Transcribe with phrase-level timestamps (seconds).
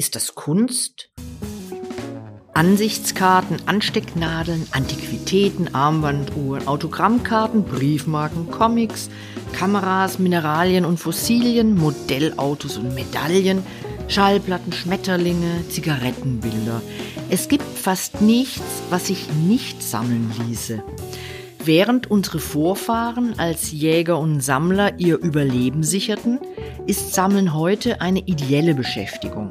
[0.00, 1.10] Ist das Kunst?
[2.54, 9.10] Ansichtskarten, Anstecknadeln, Antiquitäten, Armbanduhren, Autogrammkarten, Briefmarken, Comics,
[9.52, 13.62] Kameras, Mineralien und Fossilien, Modellautos und Medaillen,
[14.08, 16.80] Schallplatten, Schmetterlinge, Zigarettenbilder.
[17.28, 20.82] Es gibt fast nichts, was sich nicht sammeln ließe.
[21.62, 26.38] Während unsere Vorfahren als Jäger und Sammler ihr Überleben sicherten,
[26.86, 29.50] ist Sammeln heute eine ideelle Beschäftigung.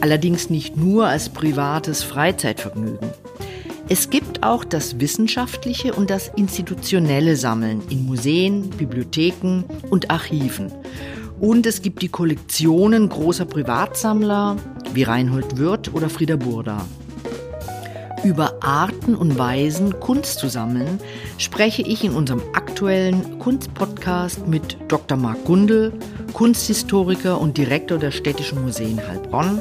[0.00, 3.10] Allerdings nicht nur als privates Freizeitvergnügen.
[3.88, 10.70] Es gibt auch das wissenschaftliche und das institutionelle Sammeln in Museen, Bibliotheken und Archiven.
[11.40, 14.56] Und es gibt die Kollektionen großer Privatsammler
[14.92, 16.84] wie Reinhold Wirth oder Frieda Burda.
[18.24, 21.00] Über Arten und Weisen, Kunst zu sammeln,
[21.38, 25.16] spreche ich in unserem aktuellen Kunstpodcast mit Dr.
[25.16, 25.92] Marc Gundel,
[26.32, 29.60] Kunsthistoriker und Direktor der Städtischen Museen Heilbronn.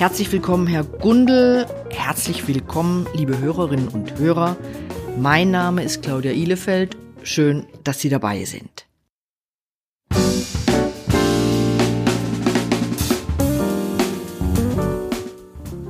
[0.00, 1.66] Herzlich willkommen, Herr Gundel.
[1.90, 4.56] Herzlich willkommen, liebe Hörerinnen und Hörer.
[5.18, 6.96] Mein Name ist Claudia Ihlefeld.
[7.22, 8.86] Schön, dass Sie dabei sind.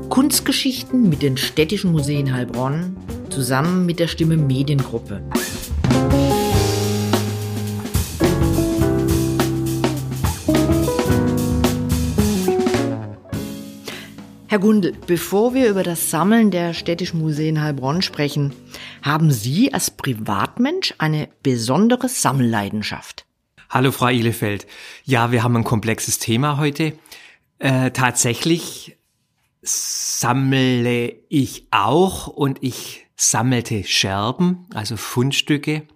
[0.09, 2.97] Kunstgeschichten mit den städtischen Museen Heilbronn
[3.29, 5.23] zusammen mit der Stimme Mediengruppe.
[14.51, 18.53] Herr Gundel, bevor wir über das Sammeln der städtischen Museen Heilbronn sprechen,
[19.01, 23.27] haben Sie als Privatmensch eine besondere Sammelleidenschaft?
[23.69, 24.67] Hallo, Frau Ihlefeld.
[25.05, 26.95] Ja, wir haben ein komplexes Thema heute.
[27.61, 28.99] Äh, tatsächlich
[29.63, 35.87] sammle ich auch und ich sammelte Scherben, also Fundstücke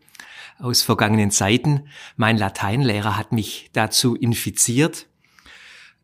[0.61, 1.89] aus vergangenen Zeiten.
[2.17, 5.09] Mein Lateinlehrer hat mich dazu infiziert.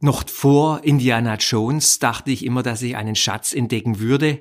[0.00, 4.40] Noch vor Indiana Jones dachte ich immer, dass ich einen Schatz entdecken würde.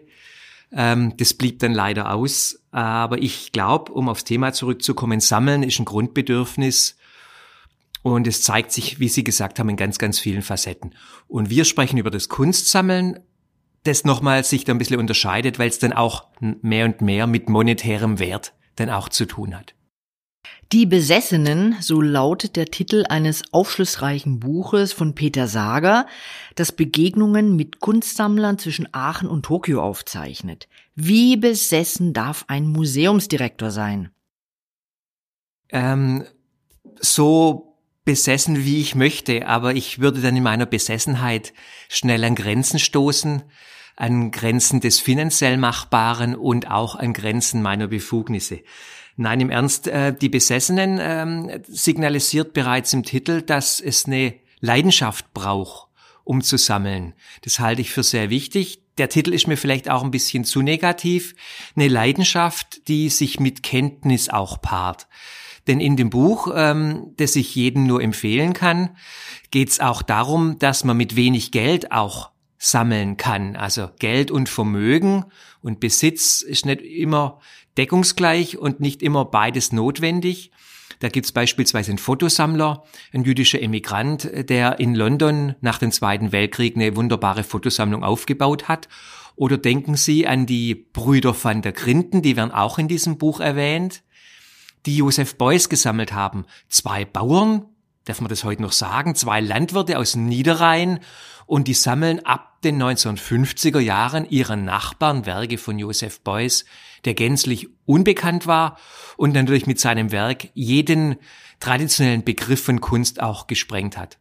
[0.72, 2.64] Ähm, das blieb dann leider aus.
[2.72, 6.98] Aber ich glaube, um aufs Thema zurückzukommen, Sammeln ist ein Grundbedürfnis
[8.04, 10.96] und es zeigt sich, wie Sie gesagt haben, in ganz, ganz vielen Facetten.
[11.28, 13.20] Und wir sprechen über das Kunstsammeln,
[13.84, 17.50] das nochmal sich da ein bisschen unterscheidet, weil es dann auch mehr und mehr mit
[17.50, 19.76] monetärem Wert dann auch zu tun hat.
[20.72, 26.06] Die Besessenen, so lautet der Titel eines aufschlussreichen Buches von Peter Sager,
[26.54, 30.68] das Begegnungen mit Kunstsammlern zwischen Aachen und Tokio aufzeichnet.
[30.94, 34.12] Wie besessen darf ein Museumsdirektor sein?
[35.70, 36.26] Ähm,
[37.00, 41.52] so besessen, wie ich möchte, aber ich würde dann in meiner Besessenheit
[41.88, 43.42] schnell an Grenzen stoßen,
[43.96, 48.62] an Grenzen des finanziell Machbaren und auch an Grenzen meiner Befugnisse.
[49.22, 55.34] Nein, im Ernst, äh, die Besessenen ähm, signalisiert bereits im Titel, dass es eine Leidenschaft
[55.34, 55.90] braucht,
[56.24, 57.14] um zu sammeln.
[57.42, 58.82] Das halte ich für sehr wichtig.
[58.98, 61.36] Der Titel ist mir vielleicht auch ein bisschen zu negativ.
[61.76, 65.10] Eine Leidenschaft, die sich mit Kenntnis auch paart.
[65.68, 68.96] Denn in dem Buch, ähm, das ich jedem nur empfehlen kann,
[69.52, 73.58] geht es auch darum, dass man mit wenig Geld auch sammeln kann.
[73.58, 75.26] Also Geld und Vermögen
[75.60, 77.42] und Besitz ist nicht immer
[77.80, 80.52] deckungsgleich und nicht immer beides notwendig.
[81.00, 86.76] Da gibt's beispielsweise einen Fotosammler, ein jüdischer Emigrant, der in London nach dem Zweiten Weltkrieg
[86.76, 88.90] eine wunderbare Fotosammlung aufgebaut hat.
[89.36, 93.40] Oder denken Sie an die Brüder van der Grinden, die werden auch in diesem Buch
[93.40, 94.04] erwähnt
[94.86, 96.46] die Josef Beuys gesammelt haben.
[96.68, 97.66] Zwei Bauern,
[98.06, 101.00] darf man das heute noch sagen, zwei Landwirte aus Niederrhein
[101.46, 106.66] und die sammeln ab den 1950er Jahren ihren Nachbarn Werke von Josef Beuys,
[107.06, 108.78] der gänzlich unbekannt war
[109.18, 111.16] und natürlich mit seinem Werk jeden
[111.60, 114.18] traditionellen Begriff von Kunst auch gesprengt hat.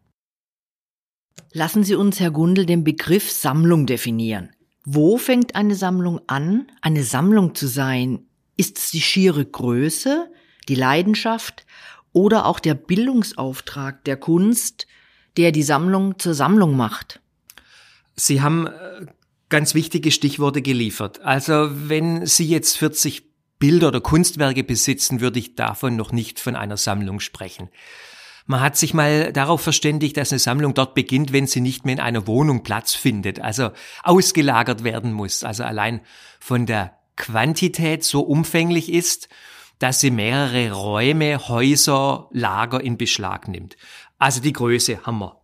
[1.53, 4.51] Lassen Sie uns, Herr Gundel, den Begriff Sammlung definieren.
[4.85, 8.27] Wo fängt eine Sammlung an, eine Sammlung zu sein?
[8.57, 10.31] Ist es die schiere Größe,
[10.69, 11.65] die Leidenschaft
[12.13, 14.87] oder auch der Bildungsauftrag der Kunst,
[15.37, 17.21] der die Sammlung zur Sammlung macht.
[18.17, 19.07] Sie haben äh,
[19.49, 21.21] ganz wichtige Stichworte geliefert.
[21.23, 23.25] Also wenn Sie jetzt 40
[23.59, 27.69] Bilder oder Kunstwerke besitzen, würde ich davon noch nicht von einer Sammlung sprechen.
[28.47, 31.95] Man hat sich mal darauf verständigt, dass eine Sammlung dort beginnt, wenn sie nicht mehr
[31.95, 33.73] in einer Wohnung Platz findet, also
[34.03, 36.01] ausgelagert werden muss, also allein
[36.41, 39.29] von der Quantität so umfänglich ist
[39.79, 43.77] dass sie mehrere Räume, Häuser, Lager in Beschlag nimmt.
[44.19, 45.38] Also die Größe haben wir.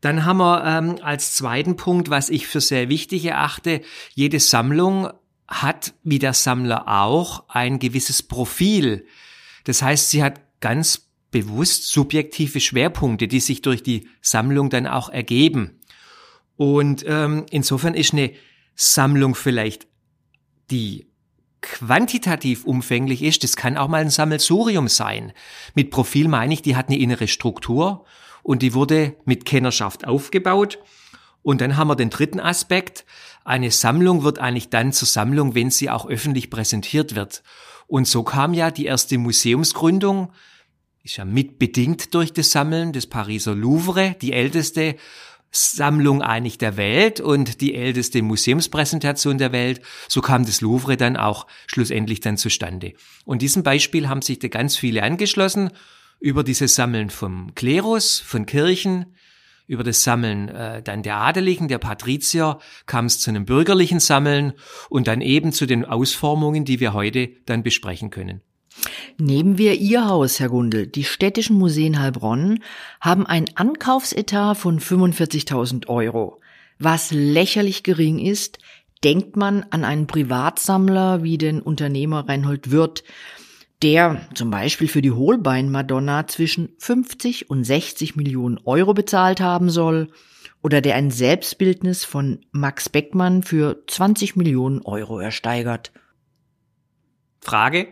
[0.00, 3.80] Dann haben wir ähm, als zweiten Punkt, was ich für sehr wichtig erachte,
[4.14, 5.10] jede Sammlung
[5.48, 9.06] hat, wie der Sammler auch, ein gewisses Profil.
[9.64, 15.08] Das heißt, sie hat ganz bewusst subjektive Schwerpunkte, die sich durch die Sammlung dann auch
[15.08, 15.80] ergeben.
[16.56, 18.32] Und ähm, insofern ist eine
[18.74, 19.86] Sammlung vielleicht,
[20.70, 21.06] die
[21.60, 25.32] quantitativ umfänglich ist, das kann auch mal ein Sammelsurium sein.
[25.74, 28.04] Mit Profil meine ich, die hat eine innere Struktur
[28.46, 30.78] und die wurde mit Kennerschaft aufgebaut.
[31.42, 33.04] Und dann haben wir den dritten Aspekt.
[33.44, 37.42] Eine Sammlung wird eigentlich dann zur Sammlung, wenn sie auch öffentlich präsentiert wird.
[37.88, 40.32] Und so kam ja die erste Museumsgründung,
[41.02, 44.94] ist ja mitbedingt durch das Sammeln des Pariser Louvre, die älteste
[45.50, 49.80] Sammlung eigentlich der Welt und die älteste Museumspräsentation der Welt.
[50.06, 52.92] So kam das Louvre dann auch schlussendlich dann zustande.
[53.24, 55.72] Und diesem Beispiel haben sich da ganz viele angeschlossen
[56.20, 59.06] über dieses Sammeln vom Klerus, von Kirchen,
[59.66, 64.52] über das Sammeln äh, dann der Adeligen, der Patrizier, kam es zu einem bürgerlichen Sammeln
[64.88, 68.42] und dann eben zu den Ausformungen, die wir heute dann besprechen können.
[69.18, 70.86] Nehmen wir Ihr Haus, Herr Gundel.
[70.86, 72.62] Die städtischen Museen Heilbronn
[73.00, 76.40] haben ein Ankaufsetat von 45.000 Euro.
[76.78, 78.58] Was lächerlich gering ist,
[79.02, 83.02] denkt man an einen Privatsammler wie den Unternehmer Reinhold Wirth,
[83.82, 90.08] der zum Beispiel für die Hohlbein-Madonna zwischen 50 und 60 Millionen Euro bezahlt haben soll,
[90.62, 95.92] oder der ein Selbstbildnis von Max Beckmann für 20 Millionen Euro ersteigert.
[97.40, 97.86] Frage?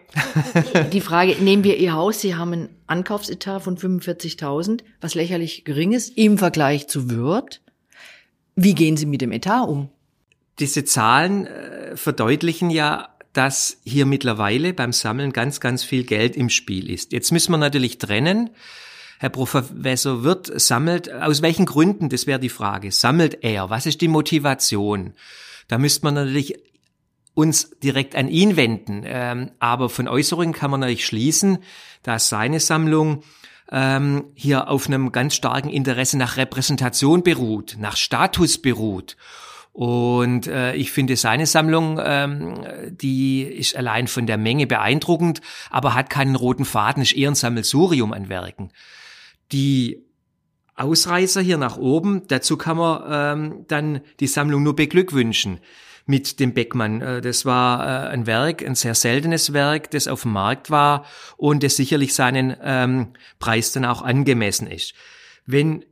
[0.93, 5.93] Die Frage, nehmen wir Ihr Haus, Sie haben einen Ankaufsetat von 45.000, was lächerlich gering
[5.93, 7.63] ist im Vergleich zu Würth.
[8.57, 9.91] Wie gehen Sie mit dem Etat um?
[10.59, 16.49] Diese Zahlen äh, verdeutlichen ja, dass hier mittlerweile beim Sammeln ganz, ganz viel Geld im
[16.49, 17.13] Spiel ist.
[17.13, 18.51] Jetzt müssen wir natürlich trennen.
[19.19, 23.71] Herr Professor Wirth sammelt, aus welchen Gründen, das wäre die Frage, sammelt er?
[23.71, 25.15] Was ist die Motivation?
[25.69, 26.55] Da müsste man natürlich
[27.35, 29.03] uns direkt an ihn wenden.
[29.05, 31.59] Ähm, aber von Äußerungen kann man natürlich schließen,
[32.03, 33.25] dass seine Sammlung
[33.73, 39.17] ähm, hier auf einem ganz starken Interesse nach Repräsentation beruht, nach Status beruht.
[39.75, 45.95] Und äh, ich finde seine Sammlung, ähm, die ist allein von der Menge beeindruckend, aber
[45.95, 48.71] hat keinen roten Faden, ist eher ein Sammelsurium an Werken.
[49.51, 50.01] Die
[50.77, 55.59] Ausreißer hier nach oben, dazu kann man ähm, dann die Sammlung nur beglückwünschen
[56.07, 57.01] mit dem Beckmann.
[57.01, 61.05] Äh, das war äh, ein Werk, ein sehr seltenes Werk, das auf dem Markt war
[61.37, 63.09] und das sicherlich seinen ähm,
[63.41, 64.95] Preis dann auch angemessen ist.
[65.47, 65.85] Wenn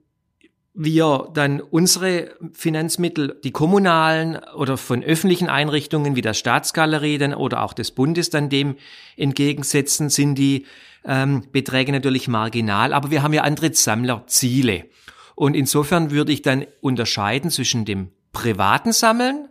[0.74, 7.62] wir dann unsere Finanzmittel, die kommunalen oder von öffentlichen Einrichtungen wie der Staatsgalerie dann oder
[7.62, 8.76] auch des Bundes dann dem
[9.16, 10.66] entgegensetzen, sind die
[11.04, 14.86] ähm, Beträge natürlich marginal, aber wir haben ja andere Sammlerziele.
[15.34, 19.48] Und insofern würde ich dann unterscheiden zwischen dem privaten Sammeln,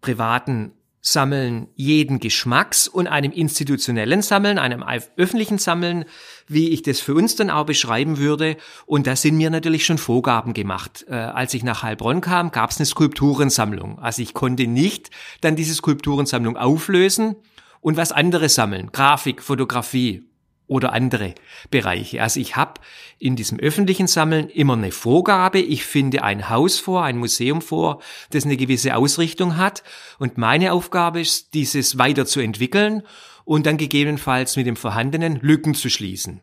[0.00, 0.72] privaten
[1.06, 4.84] Sammeln jeden Geschmacks und einem institutionellen Sammeln, einem
[5.16, 6.04] öffentlichen Sammeln,
[6.48, 8.56] wie ich das für uns dann auch beschreiben würde.
[8.86, 11.06] Und da sind mir natürlich schon Vorgaben gemacht.
[11.08, 14.00] Äh, als ich nach Heilbronn kam, gab es eine Skulpturensammlung.
[14.00, 15.10] Also ich konnte nicht
[15.42, 17.36] dann diese Skulpturensammlung auflösen
[17.80, 18.90] und was anderes sammeln.
[18.90, 20.25] Grafik, Fotografie,
[20.66, 21.34] oder andere
[21.70, 22.22] Bereiche.
[22.22, 22.80] Also ich habe
[23.18, 25.58] in diesem öffentlichen Sammeln immer eine Vorgabe.
[25.60, 29.82] Ich finde ein Haus vor, ein Museum vor, das eine gewisse Ausrichtung hat.
[30.18, 33.02] Und meine Aufgabe ist, dieses weiterzuentwickeln
[33.44, 36.40] und dann gegebenenfalls mit dem Vorhandenen Lücken zu schließen.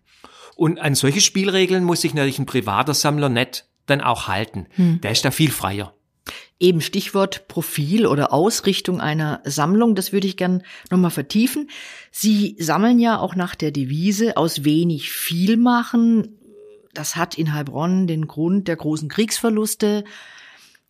[0.56, 4.68] Und an solche Spielregeln muss sich natürlich ein privater Sammler nicht dann auch halten.
[4.75, 5.02] Hm.
[5.02, 5.94] Der ist da viel freier.
[6.60, 11.70] Eben Stichwort Profil oder Ausrichtung einer Sammlung, das würde ich gern nochmal vertiefen.
[12.12, 16.39] Sie sammeln ja auch nach der Devise aus wenig viel machen.
[16.94, 20.06] Das hat in Heilbronn den Grund der großen Kriegsverluste.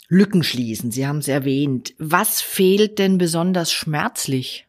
[0.09, 1.95] Lücken schließen, Sie haben es erwähnt.
[1.97, 4.67] Was fehlt denn besonders schmerzlich?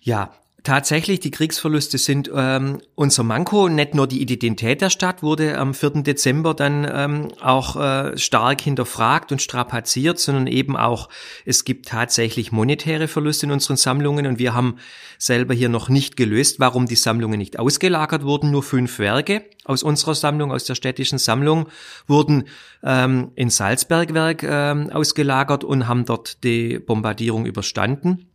[0.00, 3.68] Ja, Tatsächlich, die Kriegsverluste sind ähm, unser Manko.
[3.68, 6.04] Nicht nur die Identität der Stadt wurde am 4.
[6.04, 11.08] Dezember dann ähm, auch äh, stark hinterfragt und strapaziert, sondern eben auch,
[11.44, 14.76] es gibt tatsächlich monetäre Verluste in unseren Sammlungen und wir haben
[15.18, 18.52] selber hier noch nicht gelöst, warum die Sammlungen nicht ausgelagert wurden.
[18.52, 21.68] Nur fünf Werke aus unserer Sammlung, aus der städtischen Sammlung,
[22.06, 22.44] wurden
[22.84, 28.28] ähm, in Salzbergwerk ähm, ausgelagert und haben dort die Bombardierung überstanden.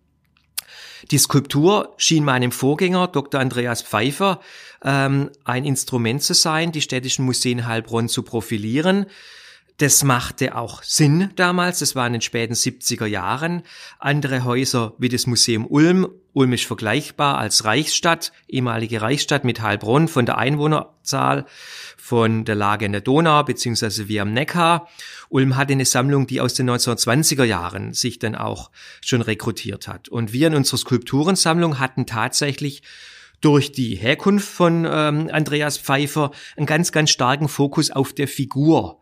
[1.11, 3.39] Die Skulptur schien meinem Vorgänger, Dr.
[3.39, 4.41] Andreas Pfeiffer,
[4.83, 9.05] ähm, ein Instrument zu sein, die städtischen Museen Heilbronn zu profilieren.
[9.77, 13.61] Das machte auch Sinn damals, das war in den späten 70er Jahren.
[13.99, 16.07] Andere Häuser wie das Museum Ulm,
[16.37, 21.47] Ulm ist vergleichbar als Reichsstadt, ehemalige Reichsstadt mit Heilbronn von der Einwohnerzahl,
[21.97, 24.87] von der Lage in der Donau beziehungsweise wie am Neckar.
[25.29, 28.69] Ulm hatte eine Sammlung, die aus den 1920er Jahren sich dann auch
[29.03, 30.09] schon rekrutiert hat.
[30.09, 32.83] Und wir in unserer Skulpturensammlung hatten tatsächlich
[33.41, 39.01] durch die Herkunft von ähm, Andreas Pfeiffer einen ganz, ganz starken Fokus auf der Figur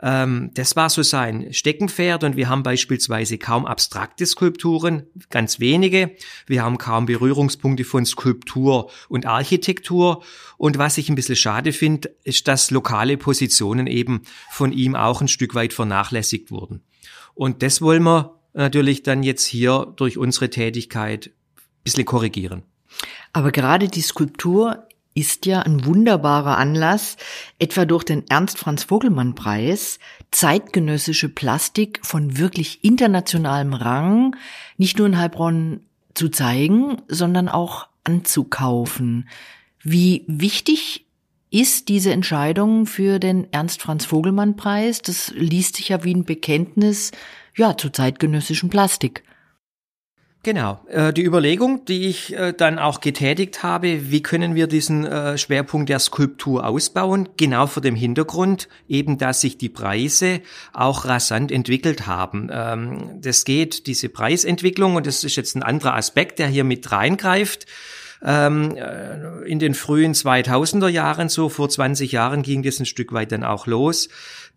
[0.00, 6.12] Ähm, das war so sein Steckenpferd und wir haben beispielsweise kaum abstrakte Skulpturen, ganz wenige.
[6.46, 10.22] Wir haben kaum Berührungspunkte von Skulptur und Architektur.
[10.56, 15.20] Und was ich ein bisschen schade finde, ist, dass lokale Positionen eben von ihm auch
[15.20, 16.82] ein Stück weit vernachlässigt wurden.
[17.34, 22.62] Und das wollen wir natürlich dann jetzt hier durch unsere Tätigkeit ein bisschen korrigieren.
[23.32, 24.87] Aber gerade die Skulptur
[25.18, 27.16] ist ja ein wunderbarer Anlass,
[27.58, 29.98] etwa durch den Ernst Franz Vogelmann Preis,
[30.30, 34.36] zeitgenössische Plastik von wirklich internationalem Rang
[34.76, 35.80] nicht nur in Heilbronn
[36.14, 39.28] zu zeigen, sondern auch anzukaufen.
[39.82, 41.06] Wie wichtig
[41.50, 45.02] ist diese Entscheidung für den Ernst Franz Vogelmann Preis?
[45.02, 47.10] Das liest sich ja wie ein Bekenntnis,
[47.56, 49.24] ja, zu zeitgenössischem Plastik.
[50.48, 50.80] Genau.
[50.88, 55.36] Äh, die Überlegung, die ich äh, dann auch getätigt habe, wie können wir diesen äh,
[55.36, 57.28] Schwerpunkt der Skulptur ausbauen?
[57.36, 60.40] Genau vor dem Hintergrund eben, dass sich die Preise
[60.72, 62.48] auch rasant entwickelt haben.
[62.50, 66.90] Ähm, das geht, diese Preisentwicklung, und das ist jetzt ein anderer Aspekt, der hier mit
[66.92, 67.66] reingreift.
[68.22, 68.76] Ähm,
[69.46, 73.44] in den frühen 2000er Jahren, so vor 20 Jahren, ging das ein Stück weit dann
[73.44, 74.08] auch los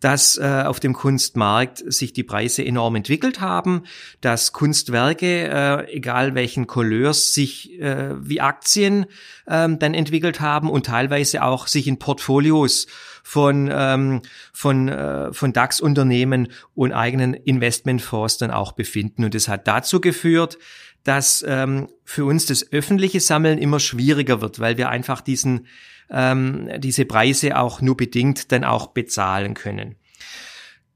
[0.02, 3.84] dass äh, auf dem Kunstmarkt sich die Preise enorm entwickelt haben,
[4.20, 9.04] dass Kunstwerke, äh, egal welchen Couleurs, sich äh, wie Aktien
[9.46, 12.88] äh, dann entwickelt haben und teilweise auch sich in Portfolios
[13.22, 19.24] von ähm, von äh, von DAX-Unternehmen und eigenen Investmentfonds dann auch befinden.
[19.24, 20.58] Und das hat dazu geführt,
[21.04, 25.66] dass ähm, für uns das öffentliche Sammeln immer schwieriger wird, weil wir einfach diesen
[26.10, 29.96] ähm, diese Preise auch nur bedingt dann auch bezahlen können.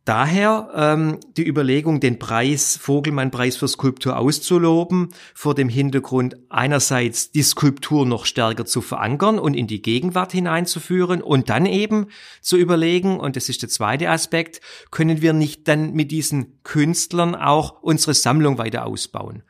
[0.04, 7.42] Daher ähm, die Überlegung, den Preis, Vogelmann-Preis für Skulptur auszuloben, vor dem Hintergrund einerseits die
[7.42, 12.06] Skulptur noch stärker zu verankern und in die Gegenwart hineinzuführen und dann eben
[12.40, 14.60] zu überlegen, und das ist der zweite Aspekt,
[14.92, 19.42] können wir nicht dann mit diesen Künstlern auch unsere Sammlung weiter ausbauen.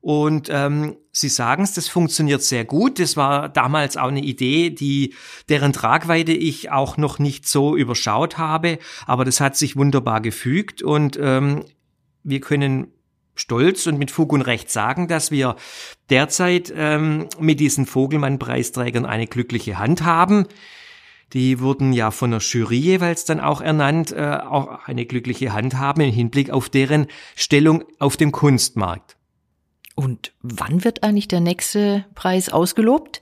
[0.00, 3.00] Und ähm, Sie sagen es, das funktioniert sehr gut.
[3.00, 5.14] Das war damals auch eine Idee, die
[5.48, 10.80] deren Tragweite ich auch noch nicht so überschaut habe, aber das hat sich wunderbar gefügt
[10.80, 11.64] und ähm,
[12.22, 12.92] wir können
[13.34, 15.56] stolz und mit Fug und Recht sagen, dass wir
[16.10, 20.46] derzeit ähm, mit diesen Vogelmann-Preisträgern eine glückliche Hand haben.
[21.32, 25.76] Die wurden ja von der Jury jeweils dann auch ernannt, äh, auch eine glückliche Hand
[25.76, 29.17] haben im Hinblick auf deren Stellung auf dem Kunstmarkt.
[29.98, 33.20] Und wann wird eigentlich der nächste Preis ausgelobt?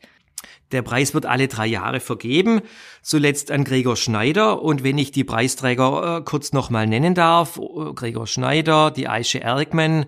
[0.73, 2.61] Der Preis wird alle drei Jahre vergeben,
[3.01, 4.61] zuletzt an Gregor Schneider.
[4.61, 9.41] Und wenn ich die Preisträger äh, kurz nochmal nennen darf, äh, Gregor Schneider, die Aische
[9.41, 10.05] Ergmann,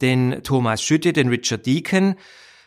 [0.00, 2.16] den Thomas Schütte, den Richard Deacon.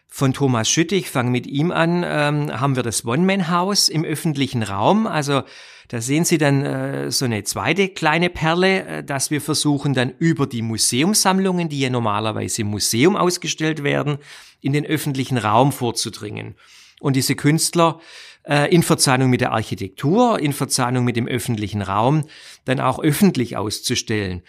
[0.08, 4.64] Von Thomas Schütte, ich fange mit ihm an, ähm, haben wir das One-Man-House im öffentlichen
[4.64, 5.08] Raum.
[5.08, 5.44] Also
[5.90, 10.14] da sehen Sie dann äh, so eine zweite kleine Perle, äh, dass wir versuchen dann
[10.18, 14.18] über die Museumssammlungen, die ja normalerweise im Museum ausgestellt werden,
[14.62, 16.56] in den öffentlichen Raum vorzudringen.
[17.00, 18.00] Und diese Künstler
[18.44, 22.26] äh, in Verzahnung mit der Architektur, in Verzahnung mit dem öffentlichen Raum,
[22.64, 24.42] dann auch öffentlich auszustellen.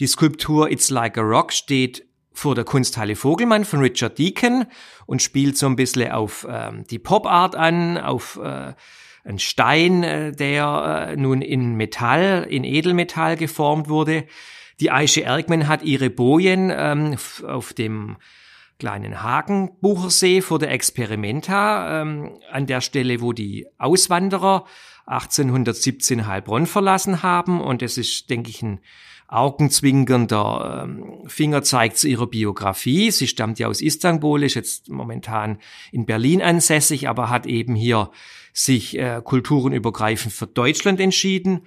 [0.00, 4.66] Die Skulptur It's Like a Rock steht vor der Kunsthalle Vogelmann von Richard Deacon
[5.06, 8.74] und spielt so ein bisschen auf ähm, die Pop Art an, auf äh,
[9.24, 14.24] ein Stein, äh, der äh, nun in Metall, in Edelmetall geformt wurde.
[14.80, 18.16] Die Aische Ergmann hat ihre Bojen ähm, auf dem
[18.78, 24.66] kleinen Hagenbuchersee vor der Experimenta, ähm, an der Stelle, wo die Auswanderer
[25.06, 27.60] 1817 Heilbronn verlassen haben.
[27.60, 28.80] Und es ist, denke ich, ein
[29.34, 33.10] augenzwinkernder ähm, Fingerzeig zu ihrer Biografie.
[33.10, 35.58] Sie stammt ja aus Istanbul, ist jetzt momentan
[35.92, 38.10] in Berlin ansässig, aber hat eben hier
[38.52, 41.62] sich äh, kulturenübergreifend für Deutschland entschieden.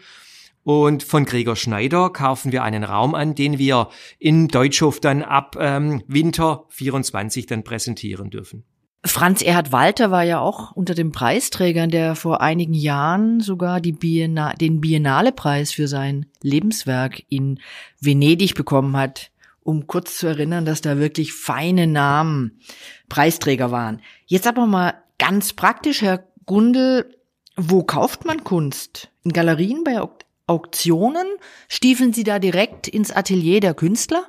[0.64, 5.56] Und von Gregor Schneider kaufen wir einen Raum an, den wir in Deutschhof dann ab
[5.60, 8.66] ähm, Winter 24 dann präsentieren dürfen.
[9.06, 14.54] Franz Erhard Walter war ja auch unter den Preisträgern, der vor einigen Jahren sogar Bienna
[14.54, 17.60] den Biennale-Preis für sein Lebenswerk in
[18.02, 19.32] Venedig bekommen hat,
[19.64, 22.60] um kurz zu erinnern, dass da wirklich feine Namen
[23.08, 24.02] Preisträger waren.
[24.26, 27.16] Jetzt aber mal ganz praktisch, Herr Gundel,
[27.56, 29.10] wo kauft man Kunst?
[29.24, 30.02] In Galerien, bei
[30.48, 31.28] Auktionen?
[31.68, 34.26] Stiefeln Sie da direkt ins Atelier der Künstler?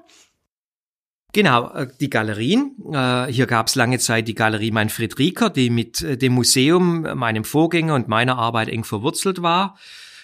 [1.32, 2.76] Genau, äh, die Galerien.
[2.92, 7.02] Äh, hier gab es lange Zeit die Galerie Manfred Rieker, die mit äh, dem Museum,
[7.02, 9.76] meinem Vorgänger und meiner Arbeit eng verwurzelt war.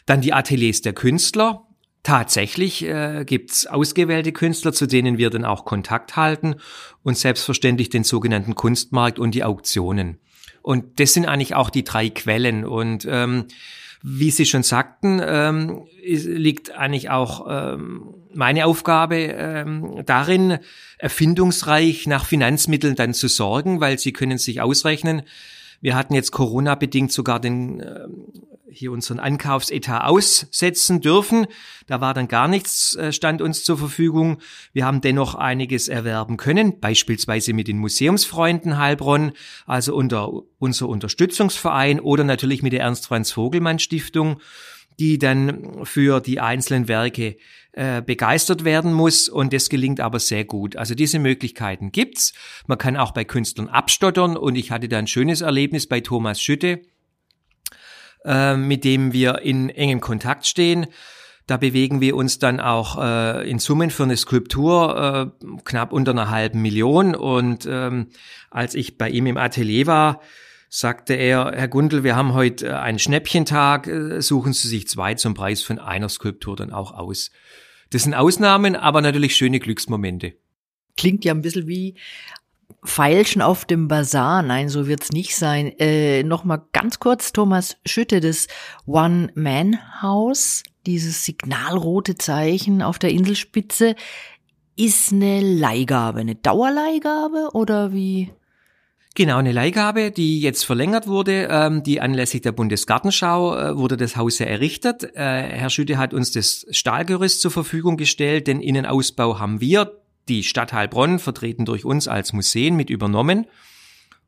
[0.06, 1.66] Dann die Ateliers der Künstler.
[2.02, 6.56] Tatsächlich äh, gibt's ausgewählte Künstler, zu denen wir dann auch Kontakt halten
[7.02, 10.18] und selbstverständlich den sogenannten Kunstmarkt und die Auktionen.
[10.60, 12.64] Und das sind eigentlich auch die drei Quellen.
[12.64, 13.46] Und ähm,
[14.06, 20.58] Wie Sie schon sagten, ähm, liegt eigentlich auch ähm, meine Aufgabe ähm, darin,
[20.98, 25.22] erfindungsreich nach Finanzmitteln dann zu sorgen, weil Sie können sich ausrechnen,
[25.80, 28.06] wir hatten jetzt Corona-bedingt sogar den äh,
[28.74, 31.46] hier unseren Ankaufsetat aussetzen dürfen.
[31.86, 34.38] Da war dann gar nichts, äh, stand uns zur Verfügung.
[34.72, 39.32] Wir haben dennoch einiges erwerben können, beispielsweise mit den Museumsfreunden Heilbronn,
[39.66, 44.40] also unter unser Unterstützungsverein oder natürlich mit der Ernst-Franz-Vogelmann-Stiftung
[44.98, 47.36] die dann für die einzelnen Werke
[47.72, 50.76] äh, begeistert werden muss und das gelingt aber sehr gut.
[50.76, 52.32] Also diese Möglichkeiten gibt's.
[52.66, 56.40] Man kann auch bei Künstlern abstottern und ich hatte da ein schönes Erlebnis bei Thomas
[56.40, 56.82] Schütte,
[58.24, 60.86] äh, mit dem wir in engem Kontakt stehen.
[61.46, 66.12] Da bewegen wir uns dann auch äh, in Summen für eine Skulptur äh, knapp unter
[66.12, 67.14] einer halben Million.
[67.14, 68.08] Und ähm,
[68.50, 70.20] als ich bei ihm im Atelier war,
[70.70, 75.14] sagte er, Herr Gundel, wir haben heute äh, einen Schnäppchentag, äh, suchen Sie sich zwei
[75.14, 77.30] zum Preis von einer Skulptur dann auch aus.
[77.90, 80.34] Das sind Ausnahmen, aber natürlich schöne Glücksmomente.
[80.96, 81.94] Klingt ja ein bisschen wie
[82.82, 84.42] Feilschen auf dem Bazar.
[84.42, 85.72] Nein, so wird's nicht sein.
[85.78, 88.46] Äh, Nochmal ganz kurz, Thomas Schütte, das
[88.86, 93.96] One-Man-House, dieses signalrote Zeichen auf der Inselspitze,
[94.76, 98.32] ist eine Leihgabe, eine Dauerleihgabe oder wie?
[99.16, 104.16] Genau, eine Leihgabe, die jetzt verlängert wurde, ähm, die anlässlich der Bundesgartenschau äh, wurde das
[104.16, 105.04] Haus ja errichtet.
[105.14, 110.42] Äh, Herr Schütte hat uns das Stahlgerüst zur Verfügung gestellt, den Innenausbau haben wir, die
[110.42, 113.46] Stadt Heilbronn, vertreten durch uns als Museen, mit übernommen.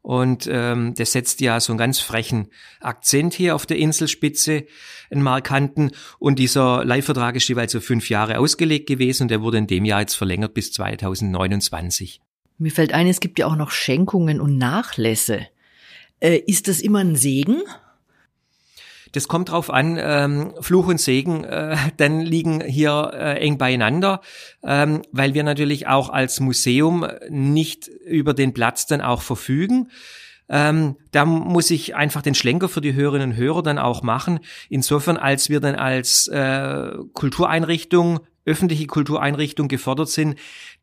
[0.06, 2.48] Und ähm, das setzt ja so einen ganz frechen
[2.80, 4.64] Akzent hier auf der Inselspitze,
[5.10, 5.90] einen markanten.
[6.20, 9.84] Und dieser Leihvertrag ist jeweils so fünf Jahre ausgelegt gewesen und der wurde in dem
[9.84, 12.20] Jahr jetzt verlängert bis 2029.
[12.58, 15.48] Mir fällt ein, es gibt ja auch noch Schenkungen und Nachlässe.
[16.20, 17.62] Äh, ist das immer ein Segen?
[19.16, 24.20] Das kommt drauf an, ähm, Fluch und Segen, äh, dann liegen hier äh, eng beieinander,
[24.62, 29.90] ähm, weil wir natürlich auch als Museum nicht über den Platz dann auch verfügen.
[30.50, 34.40] Ähm, da muss ich einfach den Schlenker für die Hörerinnen und Hörer dann auch machen.
[34.68, 40.38] Insofern, als wir dann als äh, Kultureinrichtung, öffentliche Kultureinrichtung gefordert sind,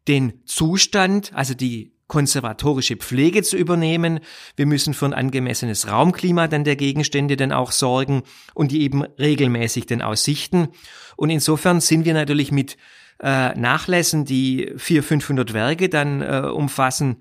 [0.07, 4.19] den Zustand, also die konservatorische Pflege zu übernehmen.
[4.55, 9.03] Wir müssen für ein angemessenes Raumklima dann der Gegenstände dann auch sorgen und die eben
[9.03, 10.69] regelmäßig dann aussichten.
[11.15, 12.77] Und insofern sind wir natürlich mit
[13.21, 17.17] äh, Nachlässen, die 400, 500 Werke dann äh, umfassen,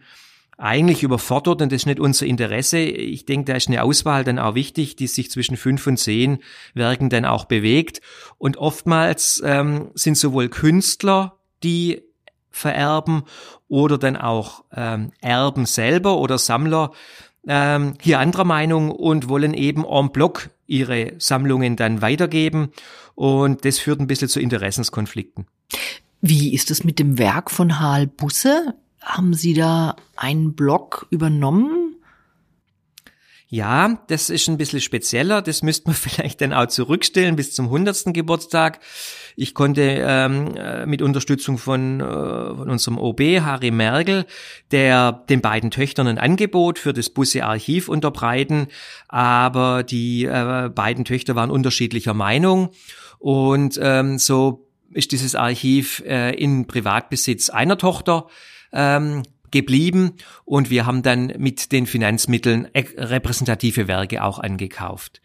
[0.59, 2.79] eigentlich überfordert und das ist nicht unser Interesse.
[2.79, 6.39] Ich denke, da ist eine Auswahl dann auch wichtig, die sich zwischen fünf und zehn
[6.75, 8.01] Werken dann auch bewegt.
[8.39, 12.03] Und oftmals ähm, sind sowohl Künstler, die
[12.53, 13.25] vererben
[13.69, 16.93] oder dann auch ähm, Erben selber oder Sammler
[17.47, 22.73] ähm, hier anderer Meinung und wollen eben en bloc ihre Sammlungen dann weitergeben
[23.15, 25.47] und das führt ein bisschen zu Interessenskonflikten.
[26.21, 28.75] Wie ist es mit dem Werk von Harl Busse?
[29.01, 31.82] Haben Sie da einen Block übernommen?
[33.55, 35.43] Ja, das ist ein bisschen spezieller.
[35.43, 38.15] Das müsste man vielleicht dann auch zurückstellen bis zum 100.
[38.15, 38.81] Geburtstag.
[39.37, 44.25] Ich konnte ähm, äh, mit Unterstützung von, äh, von unserem OB, Harry Merkel,
[44.71, 48.69] der den beiden Töchtern ein Angebot für das Busse-Archiv unterbreiten.
[49.09, 52.71] Aber die äh, beiden Töchter waren unterschiedlicher Meinung.
[53.19, 58.29] Und ähm, so ist dieses Archiv äh, in Privatbesitz einer Tochter
[58.73, 65.21] ähm, geblieben und wir haben dann mit den Finanzmitteln repräsentative Werke auch angekauft.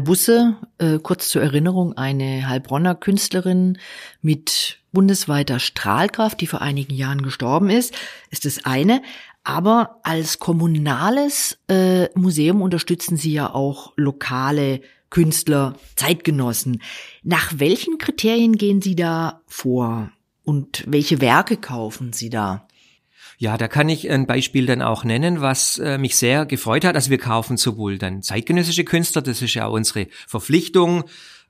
[0.00, 3.78] Busse, äh, kurz zur Erinnerung, eine Heilbronner Künstlerin
[4.20, 7.94] mit bundesweiter Strahlkraft, die vor einigen Jahren gestorben ist,
[8.30, 9.02] ist das eine.
[9.42, 16.82] Aber als kommunales äh, Museum unterstützen sie ja auch lokale Künstler, Zeitgenossen.
[17.22, 20.10] Nach welchen Kriterien gehen Sie da vor?
[20.42, 22.66] Und welche Werke kaufen Sie da?
[23.38, 26.94] Ja, da kann ich ein Beispiel dann auch nennen, was äh, mich sehr gefreut hat.
[26.94, 31.04] Also wir kaufen sowohl dann zeitgenössische Künstler, das ist ja unsere Verpflichtung,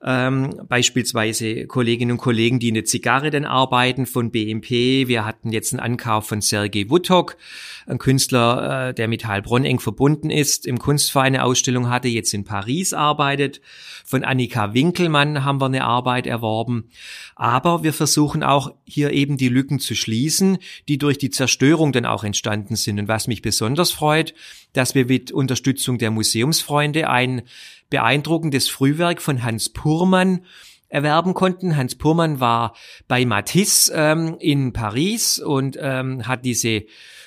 [0.06, 5.08] ähm, beispielsweise Kolleginnen und Kollegen, die in der Zigarre dann arbeiten von BMP.
[5.08, 7.38] Wir hatten jetzt einen Ankauf von Sergei Wutok,
[7.86, 12.34] ein Künstler, äh, der mit Heilbronn eng verbunden ist, im Kunstverein eine Ausstellung hatte, jetzt
[12.34, 13.62] in Paris arbeitet.
[14.04, 16.90] Von Annika Winkelmann haben wir eine Arbeit erworben.
[17.34, 22.04] Aber wir versuchen auch hier eben die Lücken zu schließen, die durch die Zerstörung dann
[22.04, 22.98] auch entstanden sind.
[22.98, 24.34] Und was mich besonders freut,
[24.74, 27.42] dass wir mit Unterstützung der Museumsfreunde ein
[27.90, 30.44] beeindruckendes Frühwerk von Hans Purmann
[30.88, 31.76] erwerben konnten.
[31.76, 32.74] Hans Purmann war
[33.08, 36.84] bei Matisse ähm, in Paris und ähm, hat diese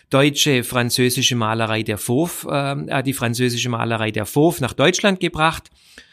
[0.10, 5.70] deutsche französische Malerei der Fauve, ähm, äh, die französische Malerei der Fauve nach Deutschland gebracht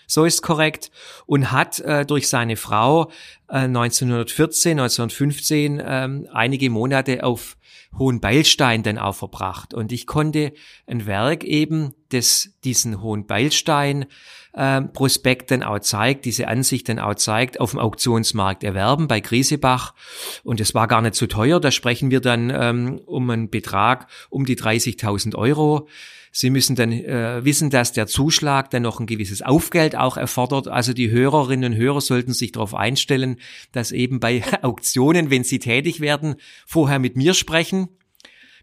[0.06, 0.90] so ist korrekt,
[1.26, 3.10] und hat äh, durch seine Frau
[3.48, 7.56] äh, 1914, 1915 ähm, einige Monate auf
[7.98, 9.74] Hohen Beilstein dann auch verbracht.
[9.74, 10.52] Und ich konnte
[10.86, 14.06] ein Werk eben, das diesen Hohen Beilstein
[14.52, 19.20] äh, Prospekt dann auch zeigt, diese Ansicht dann auch zeigt, auf dem Auktionsmarkt erwerben bei
[19.20, 19.94] Griesebach.
[20.42, 21.60] Und es war gar nicht so teuer.
[21.60, 25.88] Da sprechen wir dann ähm, um einen Betrag um die 30.000 Euro.
[26.36, 30.66] Sie müssen dann äh, wissen, dass der Zuschlag dann noch ein gewisses Aufgeld auch erfordert.
[30.66, 33.36] Also die Hörerinnen und Hörer sollten sich darauf einstellen,
[33.70, 36.34] dass eben bei Auktionen, wenn sie tätig werden,
[36.66, 37.88] vorher mit mir sprechen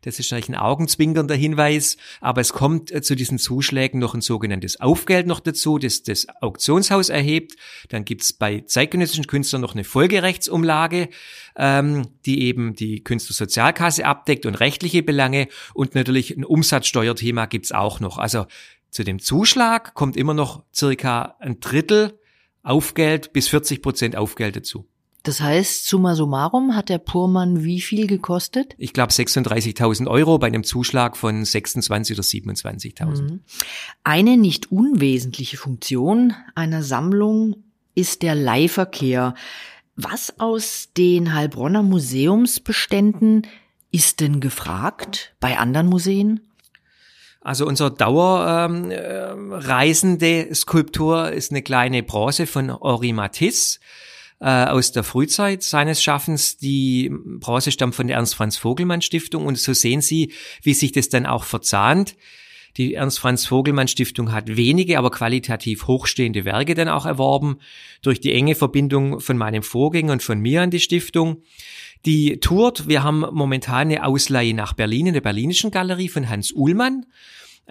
[0.02, 4.22] das ist eigentlich ein augenzwinkernder Hinweis, aber es kommt äh, zu diesen Zuschlägen noch ein
[4.22, 7.56] sogenanntes Aufgeld noch dazu, das das Auktionshaus erhebt.
[7.90, 11.10] Dann gibt's bei zeitgenössischen Künstlern noch eine Folgerechtsumlage,
[11.56, 18.00] ähm, die eben die Künstlersozialkasse abdeckt und rechtliche Belange und natürlich ein Umsatzsteuerthema gibt's auch
[18.00, 18.18] noch.
[18.18, 18.46] Also
[18.90, 22.20] zu dem Zuschlag kommt immer noch circa ein Drittel
[22.64, 24.91] Aufgeld bis 40 Prozent Aufgeld dazu.
[25.24, 28.74] Das heißt, summa summarum hat der Purmann wie viel gekostet?
[28.80, 33.22] Ich glaube 36.000 Euro bei einem Zuschlag von 26 oder 27.000.
[33.22, 33.42] Mhm.
[34.04, 37.58] Eine nicht unwesentliche Funktion einer Sammlung
[37.94, 39.36] ist der Leihverkehr.
[39.96, 43.46] Was aus den Heilbronner Museumsbeständen
[43.92, 46.40] ist denn gefragt bei anderen Museen?
[47.42, 53.78] Also unser Dauerreisende ähm, äh, Skulptur ist eine kleine Bronze von Henri Matisse
[54.42, 56.58] äh, aus der Frühzeit seines Schaffens.
[56.58, 61.44] Die Bronze stammt von der Ernst-Franz-Vogelmann-Stiftung und so sehen Sie, wie sich das dann auch
[61.44, 62.16] verzahnt.
[62.78, 67.58] Die Ernst-Franz-Vogelmann-Stiftung hat wenige, aber qualitativ hochstehende Werke dann auch erworben,
[68.02, 71.44] durch die enge Verbindung von meinem Vorgänger und von mir an die Stiftung.
[72.06, 76.52] Die tourt, wir haben momentan eine Ausleihe nach Berlin in der Berlinischen Galerie von Hans
[76.52, 77.06] Uhlmann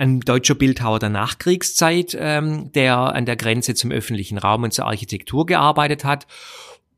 [0.00, 4.86] ein deutscher Bildhauer der Nachkriegszeit, ähm, der an der Grenze zum öffentlichen Raum und zur
[4.86, 6.26] Architektur gearbeitet hat.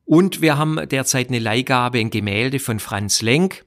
[0.05, 3.65] Und wir haben derzeit eine Leihgabe, ein Gemälde von Franz Lenk.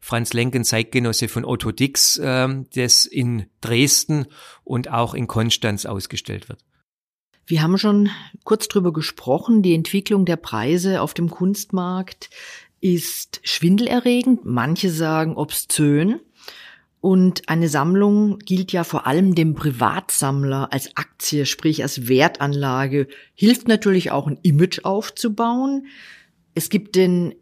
[0.00, 4.26] Franz Lenk, ein Zeitgenosse von Otto Dix, ähm, das in Dresden
[4.62, 6.60] und auch in Konstanz ausgestellt wird.
[7.46, 8.10] Wir haben schon
[8.44, 9.62] kurz drüber gesprochen.
[9.62, 12.28] Die Entwicklung der Preise auf dem Kunstmarkt
[12.80, 14.44] ist schwindelerregend.
[14.44, 16.20] Manche sagen obszön.
[17.06, 23.68] Und eine Sammlung gilt ja vor allem dem Privatsammler als Aktie, sprich als Wertanlage, hilft
[23.68, 25.86] natürlich auch ein Image aufzubauen.
[26.56, 27.36] Es gibt den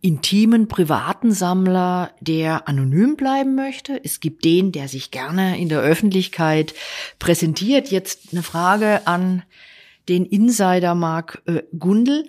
[0.00, 4.02] intimen privaten Sammler, der anonym bleiben möchte.
[4.02, 6.72] Es gibt den, der sich gerne in der Öffentlichkeit
[7.18, 7.90] präsentiert.
[7.90, 9.42] Jetzt eine Frage an
[10.08, 12.24] den Insider Mark äh, Gundel.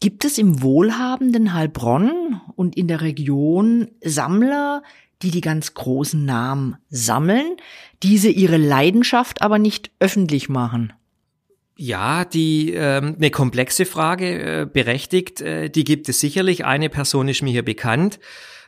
[0.00, 4.82] Gibt es im wohlhabenden Heilbronn und in der Region Sammler,
[5.22, 7.56] die die ganz großen Namen sammeln,
[8.02, 10.92] diese ihre Leidenschaft aber nicht öffentlich machen?
[11.78, 16.64] Ja, die ähm, eine komplexe Frage äh, berechtigt, äh, die gibt es sicherlich.
[16.64, 18.18] Eine Person ist mir hier bekannt.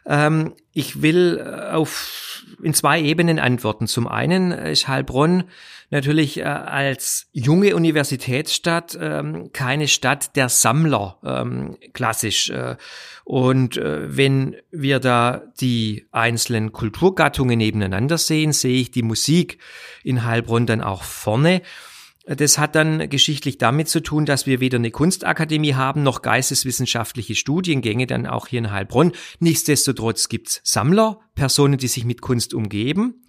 [0.04, 2.27] Ähm, ich will äh, auf
[2.62, 3.86] in zwei Ebenen antworten.
[3.86, 5.44] Zum einen ist Heilbronn
[5.90, 12.50] natürlich äh, als junge Universitätsstadt ähm, keine Stadt der Sammler ähm, klassisch.
[12.50, 12.76] Äh,
[13.24, 19.58] und äh, wenn wir da die einzelnen Kulturgattungen nebeneinander sehen, sehe ich die Musik
[20.02, 21.62] in Heilbronn dann auch vorne.
[22.28, 27.34] Das hat dann geschichtlich damit zu tun, dass wir weder eine Kunstakademie haben noch geisteswissenschaftliche
[27.34, 29.12] Studiengänge, dann auch hier in Heilbronn.
[29.38, 33.22] Nichtsdestotrotz gibt's Sammler, Personen, die sich mit Kunst umgeben.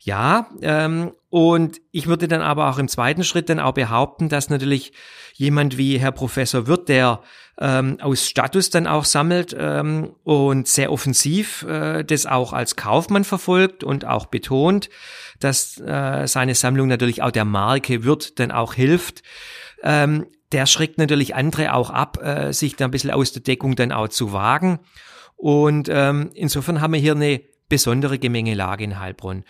[0.00, 4.50] Ja, ähm, und ich würde dann aber auch im zweiten Schritt dann auch behaupten, dass
[4.50, 4.92] natürlich
[5.34, 7.20] jemand wie Herr Professor Wirth, der
[7.58, 13.24] ähm, aus Status dann auch sammelt ähm, und sehr offensiv äh, das auch als Kaufmann
[13.24, 14.88] verfolgt und auch betont,
[15.40, 19.22] dass äh, seine Sammlung natürlich auch der Marke Wirth dann auch hilft.
[19.82, 23.74] Ähm, der schreckt natürlich andere auch ab, äh, sich da ein bisschen aus der Deckung
[23.74, 24.78] dann auch zu wagen.
[25.36, 29.44] Und ähm, insofern haben wir hier eine besondere Gemengelage in Heilbronn.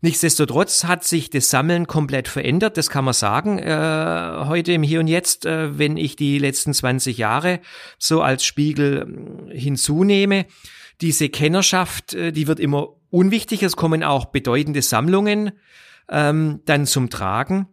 [0.00, 5.00] Nichtsdestotrotz hat sich das Sammeln komplett verändert, das kann man sagen, äh, heute im Hier
[5.00, 7.60] und Jetzt, äh, wenn ich die letzten 20 Jahre
[7.98, 10.46] so als Spiegel äh, hinzunehme.
[11.00, 15.52] Diese Kennerschaft, äh, die wird immer unwichtiger, es kommen auch bedeutende Sammlungen
[16.08, 17.66] ähm, dann zum Tragen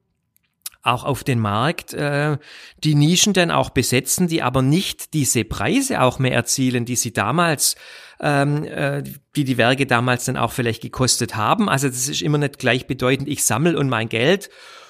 [0.85, 2.37] auch auf den Markt, äh,
[2.83, 7.11] die Nischen dann auch besetzen, die aber nicht diese Preise auch mehr erzielen, die sie
[7.11, 7.75] damals,
[8.19, 9.03] ähm, äh,
[9.35, 11.69] die die Werke damals dann auch vielleicht gekostet haben.
[11.69, 14.49] Also das ist immer nicht gleichbedeutend, ich sammle und mein Geld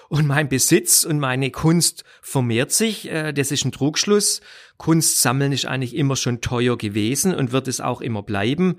[0.10, 3.10] und mein Besitz und meine Kunst vermehrt sich.
[3.10, 4.42] Äh, das ist ein Trugschluss.
[4.78, 8.78] Kunst sammeln ist eigentlich immer schon teuer gewesen und wird es auch immer bleiben.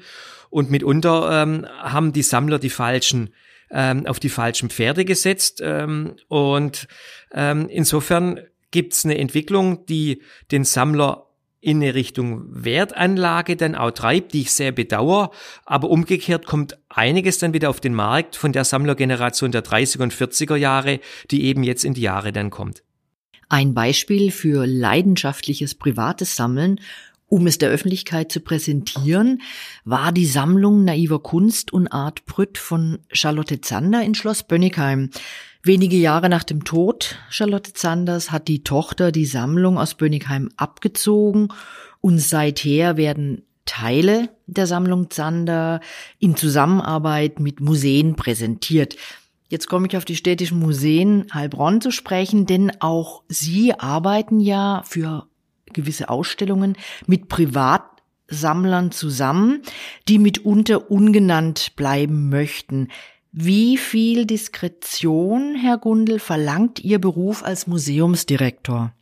[0.50, 3.30] Und mitunter ähm, haben die Sammler die falschen
[3.70, 5.60] ähm, auf die falschen Pferde gesetzt.
[5.62, 6.88] Ähm, und
[7.32, 11.26] ähm, insofern gibt es eine Entwicklung, die den Sammler
[11.60, 15.30] in eine Richtung Wertanlage dann auch treibt, die ich sehr bedauere.
[15.64, 20.14] Aber umgekehrt kommt einiges dann wieder auf den Markt von der Sammlergeneration der 30er und
[20.14, 21.00] 40er Jahre,
[21.30, 22.82] die eben jetzt in die Jahre dann kommt.
[23.48, 26.80] Ein Beispiel für leidenschaftliches privates Sammeln,
[27.28, 29.42] um es der Öffentlichkeit zu präsentieren,
[29.84, 35.10] war die Sammlung naiver Kunst und Art Brütt von Charlotte Zander in Schloss Bönnigheim.
[35.62, 41.48] Wenige Jahre nach dem Tod Charlotte Zanders hat die Tochter die Sammlung aus Bönigheim abgezogen
[42.00, 45.80] und seither werden Teile der Sammlung Zander
[46.20, 48.96] in Zusammenarbeit mit Museen präsentiert.
[49.48, 54.82] Jetzt komme ich auf die städtischen Museen Heilbronn zu sprechen, denn auch sie arbeiten ja
[54.84, 55.26] für
[55.76, 59.62] gewisse Ausstellungen mit Privatsammlern zusammen,
[60.08, 62.88] die mitunter ungenannt bleiben möchten.
[63.30, 68.92] Wie viel Diskretion, Herr Gundel, verlangt Ihr Beruf als Museumsdirektor?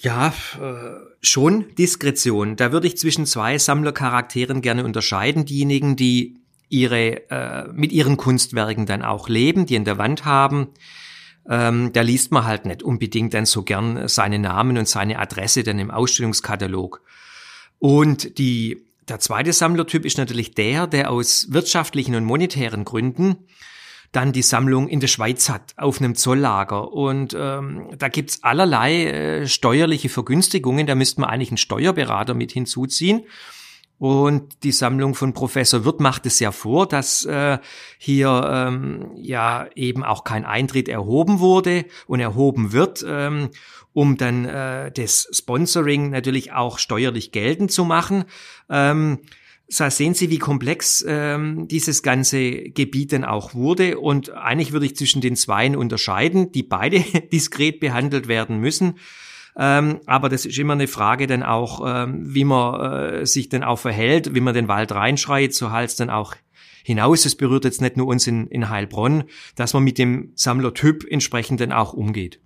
[0.00, 2.56] Ja, äh, schon Diskretion.
[2.56, 5.44] Da würde ich zwischen zwei Sammlercharakteren gerne unterscheiden.
[5.44, 6.36] Diejenigen, die
[6.68, 10.68] ihre, äh, mit ihren Kunstwerken dann auch leben, die in der Wand haben.
[11.48, 15.62] Ähm, da liest man halt nicht unbedingt dann so gern seine Namen und seine Adresse
[15.62, 17.02] dann im Ausstellungskatalog.
[17.78, 23.36] Und die der zweite Sammlertyp ist natürlich der, der aus wirtschaftlichen und monetären Gründen
[24.12, 26.92] dann die Sammlung in der Schweiz hat, auf einem Zolllager.
[26.92, 30.86] Und ähm, da gibt's allerlei äh, steuerliche Vergünstigungen.
[30.86, 33.24] Da müsste man eigentlich einen Steuerberater mit hinzuziehen.
[33.98, 37.58] Und die Sammlung von Professor Wirth macht es ja vor, dass äh,
[37.98, 43.04] hier ähm, ja eben auch kein Eintritt erhoben wurde und erhoben wird.
[43.08, 43.50] Ähm,
[43.94, 48.24] um dann äh, das Sponsoring natürlich auch steuerlich geltend zu machen.
[48.68, 49.20] Ähm,
[49.66, 53.98] so sehen Sie, wie komplex ähm, dieses ganze Gebiet dann auch wurde.
[53.98, 57.00] Und eigentlich würde ich zwischen den Zweien unterscheiden, die beide
[57.32, 58.98] diskret behandelt werden müssen.
[59.56, 62.80] Ähm, aber das ist immer eine Frage dann auch, ähm, wie man
[63.20, 66.34] äh, sich dann auch verhält, wie man den Wald reinschreit, so halt dann auch
[66.82, 67.24] hinaus.
[67.24, 71.60] Es berührt jetzt nicht nur uns in, in Heilbronn, dass man mit dem Sammlertyp entsprechend
[71.60, 72.40] dann auch umgeht.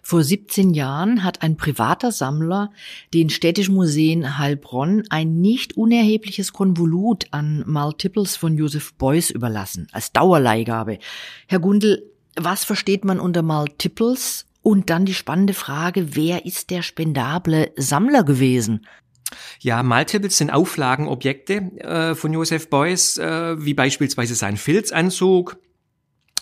[0.00, 2.72] Vor 17 Jahren hat ein privater Sammler
[3.12, 10.12] den Städtischen Museen Heilbronn ein nicht unerhebliches Konvolut an Multiples von Joseph Beuys überlassen, als
[10.12, 10.98] Dauerleihgabe.
[11.46, 14.47] Herr Gundel, was versteht man unter Multiples?
[14.68, 18.86] Und dann die spannende Frage, wer ist der spendable Sammler gewesen?
[19.60, 25.56] Ja, Multiples sind Auflagenobjekte äh, von Joseph Beuys, äh, wie beispielsweise sein Filzanzug,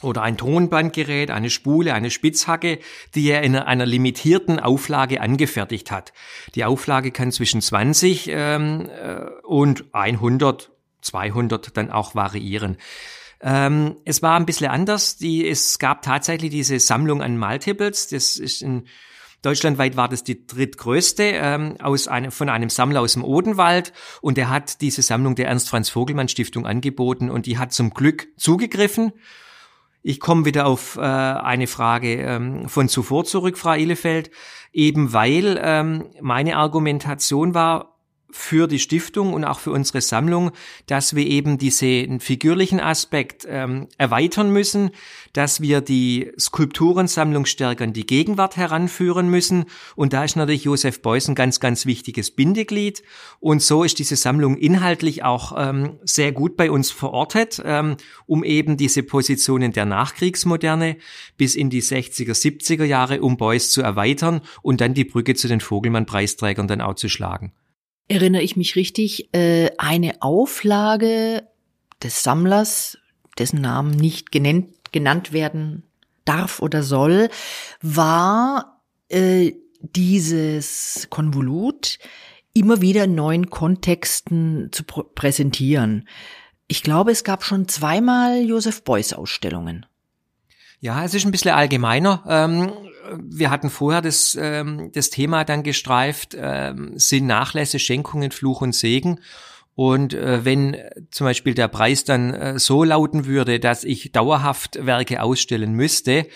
[0.02, 2.80] oder ein Tonbandgerät, eine Spule, eine Spitzhacke,
[3.14, 6.12] die er in einer limitierten Auflage angefertigt hat.
[6.56, 12.76] Die Auflage kann zwischen 20 ähm, äh, und 100, 200 dann auch variieren.
[13.40, 15.16] Ähm, es war ein bisschen anders.
[15.16, 18.08] Die, es gab tatsächlich diese Sammlung an Multiples.
[18.08, 18.86] Das ist in
[19.42, 24.38] Deutschlandweit war das die drittgrößte ähm, aus einem, von einem Sammler aus dem Odenwald und
[24.38, 28.26] er hat diese Sammlung der Ernst Franz Vogelmann Stiftung angeboten und die hat zum Glück
[28.36, 29.12] zugegriffen
[30.08, 34.30] ich komme wieder auf äh, eine Frage ähm, von zuvor zurück, Frau Ihlefeld,
[34.72, 37.95] eben weil ähm, meine Argumentation war,
[38.30, 40.50] für die Stiftung und auch für unsere Sammlung,
[40.86, 44.90] dass wir eben diesen figürlichen Aspekt ähm, erweitern müssen,
[45.32, 49.66] dass wir die Skulpturensammlung stärker in die Gegenwart heranführen müssen.
[49.94, 53.02] Und da ist natürlich Josef Beuys ein ganz, ganz wichtiges Bindeglied.
[53.38, 58.42] Und so ist diese Sammlung inhaltlich auch ähm, sehr gut bei uns verortet, ähm, um
[58.42, 60.96] eben diese Positionen der Nachkriegsmoderne
[61.36, 65.46] bis in die 60er, 70er Jahre um Beuys zu erweitern und dann die Brücke zu
[65.48, 67.52] den Vogelmann-Preisträgern dann auch zu schlagen
[68.08, 71.46] erinnere ich mich richtig, äh, eine Auflage
[72.02, 72.98] des Sammlers,
[73.38, 75.82] dessen Namen nicht genannt, genannt werden
[76.24, 77.28] darf oder soll,
[77.82, 81.98] war äh, dieses Konvolut
[82.52, 86.08] immer wieder in neuen Kontexten zu präsentieren.
[86.68, 89.86] Ich glaube, es gab schon zweimal Josef Beuys Ausstellungen.
[90.86, 92.22] Ja, es ist ein bisschen allgemeiner.
[92.28, 92.70] Ähm,
[93.20, 98.72] wir hatten vorher das, ähm, das Thema dann gestreift, ähm, sind Nachlässe, Schenkungen, Fluch und
[98.72, 99.18] Segen.
[99.74, 100.76] Und äh, wenn
[101.10, 106.28] zum Beispiel der Preis dann äh, so lauten würde, dass ich dauerhaft Werke ausstellen müsste,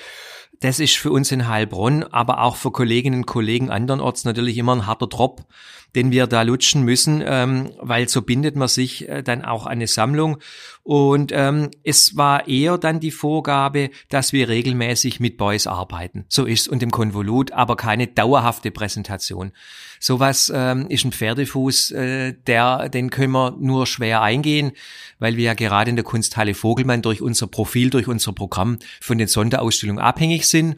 [0.58, 4.74] das ist für uns in Heilbronn, aber auch für Kolleginnen und Kollegen andernorts natürlich immer
[4.74, 5.44] ein harter Drop.
[5.94, 9.86] Den wir da lutschen müssen, ähm, weil so bindet man sich äh, dann auch eine
[9.86, 10.38] Sammlung.
[10.82, 16.24] Und ähm, es war eher dann die Vorgabe, dass wir regelmäßig mit Boys arbeiten.
[16.28, 19.52] So ist und im Konvolut, aber keine dauerhafte Präsentation.
[19.98, 24.72] Sowas ähm, ist ein Pferdefuß, äh, der, den können wir nur schwer eingehen,
[25.18, 29.18] weil wir ja gerade in der Kunsthalle Vogelmann durch unser Profil, durch unser Programm von
[29.18, 30.76] den Sonderausstellungen abhängig sind.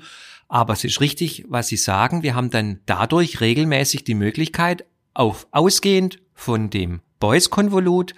[0.49, 2.23] Aber es ist richtig, was Sie sagen.
[2.23, 8.15] Wir haben dann dadurch regelmäßig die Möglichkeit, auf ausgehend von dem Beuys-Konvolut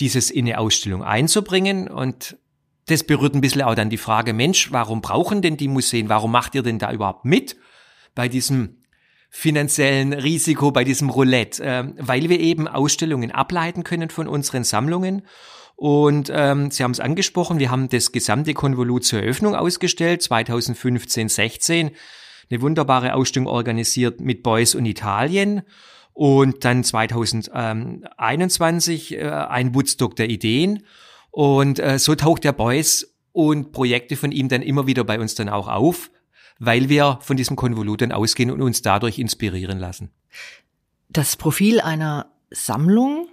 [0.00, 2.36] dieses in eine Ausstellung einzubringen und
[2.88, 6.32] das berührt ein bisschen auch dann die Frage, Mensch, warum brauchen denn die Museen, warum
[6.32, 7.56] macht ihr denn da überhaupt mit
[8.14, 8.78] bei diesem
[9.30, 11.62] finanziellen Risiko, bei diesem Roulette?
[11.62, 15.22] Ähm, weil wir eben Ausstellungen ableiten können von unseren Sammlungen.
[15.76, 21.28] Und ähm, Sie haben es angesprochen, wir haben das gesamte Konvolut zur Eröffnung ausgestellt, 2015,
[21.28, 21.90] 16.
[22.50, 25.62] Eine wunderbare Ausstellung organisiert mit Beuys und Italien.
[26.18, 30.82] Und dann 2021 äh, ein Woodstock der Ideen.
[31.30, 35.36] Und äh, so taucht der Beuys und Projekte von ihm dann immer wieder bei uns
[35.36, 36.10] dann auch auf,
[36.58, 40.10] weil wir von diesem Konvolut dann ausgehen und uns dadurch inspirieren lassen.
[41.08, 43.28] Das Profil einer Sammlung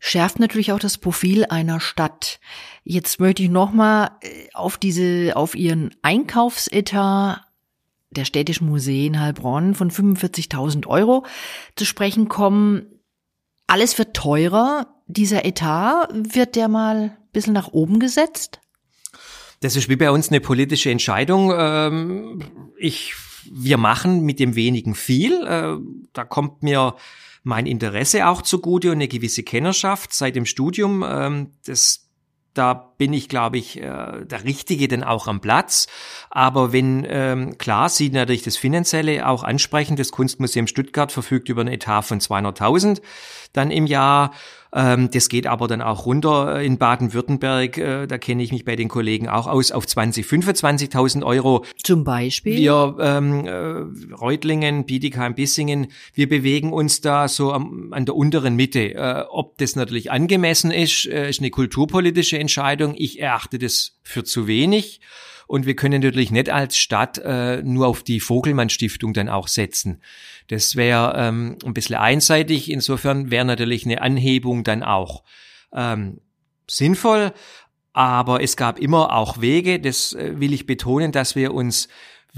[0.00, 2.40] schärft natürlich auch das Profil einer Stadt.
[2.82, 7.42] Jetzt möchte ich nochmal äh, auf diese, auf Ihren Einkaufsetat
[8.10, 11.24] der städtischen Museen Heilbronn von 45.000 Euro
[11.76, 12.86] zu sprechen kommen.
[13.66, 14.86] Alles wird teurer.
[15.06, 18.60] Dieser Etat, wird der mal ein bisschen nach oben gesetzt?
[19.60, 21.52] Das ist wie bei uns eine politische Entscheidung.
[21.56, 22.42] Ähm,
[22.78, 23.14] ich,
[23.50, 25.46] wir machen mit dem wenigen viel.
[25.46, 25.76] Äh,
[26.12, 26.94] da kommt mir
[27.42, 31.04] mein Interesse auch zugute und eine gewisse Kennerschaft seit dem Studium.
[31.06, 32.08] Ähm, das
[32.54, 35.86] da bin ich, glaube ich, äh, der Richtige denn auch am Platz.
[36.30, 41.62] Aber wenn, ähm, klar, Sie natürlich das Finanzielle auch ansprechen, das Kunstmuseum Stuttgart verfügt über
[41.62, 43.00] einen Etat von 200.000
[43.54, 44.32] dann im Jahr
[44.72, 47.78] ähm, das geht aber dann auch runter in Baden-Württemberg.
[47.78, 51.64] Äh, da kenne ich mich bei den Kollegen auch aus auf 20, 25.000 Euro.
[51.82, 52.56] Zum Beispiel?
[52.56, 58.56] Wir, ähm, äh, Reutlingen, Bietigheim, Bissingen, wir bewegen uns da so am, an der unteren
[58.56, 58.94] Mitte.
[58.94, 62.87] Äh, ob das natürlich angemessen ist, äh, ist eine kulturpolitische Entscheidung.
[62.96, 65.00] Ich erachte das für zu wenig.
[65.46, 69.48] Und wir können natürlich nicht als Stadt äh, nur auf die Vogelmann Stiftung dann auch
[69.48, 70.02] setzen.
[70.48, 72.70] Das wäre ähm, ein bisschen einseitig.
[72.70, 75.24] Insofern wäre natürlich eine Anhebung dann auch
[75.72, 76.20] ähm,
[76.68, 77.32] sinnvoll.
[77.94, 81.88] Aber es gab immer auch Wege, das äh, will ich betonen, dass wir uns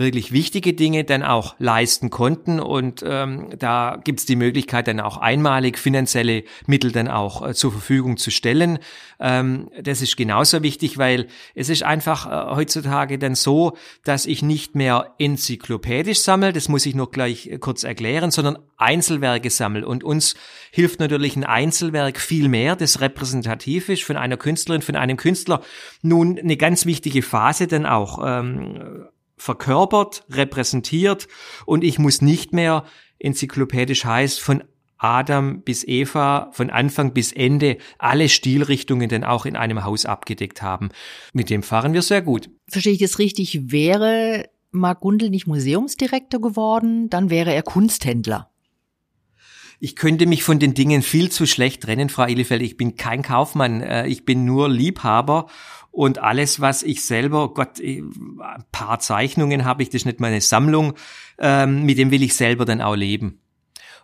[0.01, 2.59] wirklich wichtige Dinge dann auch leisten konnten.
[2.59, 7.55] Und ähm, da gibt es die Möglichkeit, dann auch einmalig finanzielle Mittel dann auch äh,
[7.55, 8.79] zur Verfügung zu stellen.
[9.21, 14.43] Ähm, das ist genauso wichtig, weil es ist einfach äh, heutzutage dann so, dass ich
[14.43, 19.87] nicht mehr enzyklopädisch sammle, das muss ich noch gleich äh, kurz erklären, sondern Einzelwerke sammle.
[19.87, 20.35] Und uns
[20.73, 25.61] hilft natürlich ein Einzelwerk viel mehr, das repräsentativ ist von einer Künstlerin, von einem Künstler.
[26.03, 28.21] Nun eine ganz wichtige Phase dann auch.
[28.25, 29.07] Ähm,
[29.41, 31.27] verkörpert, repräsentiert
[31.67, 32.85] und ich muss nicht mehr
[33.19, 34.63] enzyklopädisch heißt von
[34.99, 40.61] Adam bis Eva, von Anfang bis Ende alle Stilrichtungen denn auch in einem Haus abgedeckt
[40.61, 40.91] haben.
[41.33, 42.51] Mit dem fahren wir sehr gut.
[42.69, 43.73] Verstehe ich das richtig?
[43.73, 48.51] Wäre Mark Gundel nicht Museumsdirektor geworden, dann wäre er Kunsthändler.
[49.83, 52.61] Ich könnte mich von den Dingen viel zu schlecht trennen, Frau Elifeld.
[52.61, 55.47] Ich bin kein Kaufmann, äh, ich bin nur Liebhaber
[55.91, 60.21] und alles, was ich selber, Gott, äh, ein paar Zeichnungen habe ich, das ist nicht
[60.21, 60.93] meine Sammlung,
[61.39, 63.41] ähm, mit dem will ich selber dann auch leben.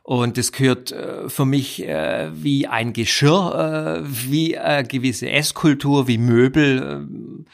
[0.03, 4.57] Und das gehört äh, für mich äh, wie ein Geschirr, äh, wie
[4.89, 7.45] gewisse Esskultur, wie Möbel.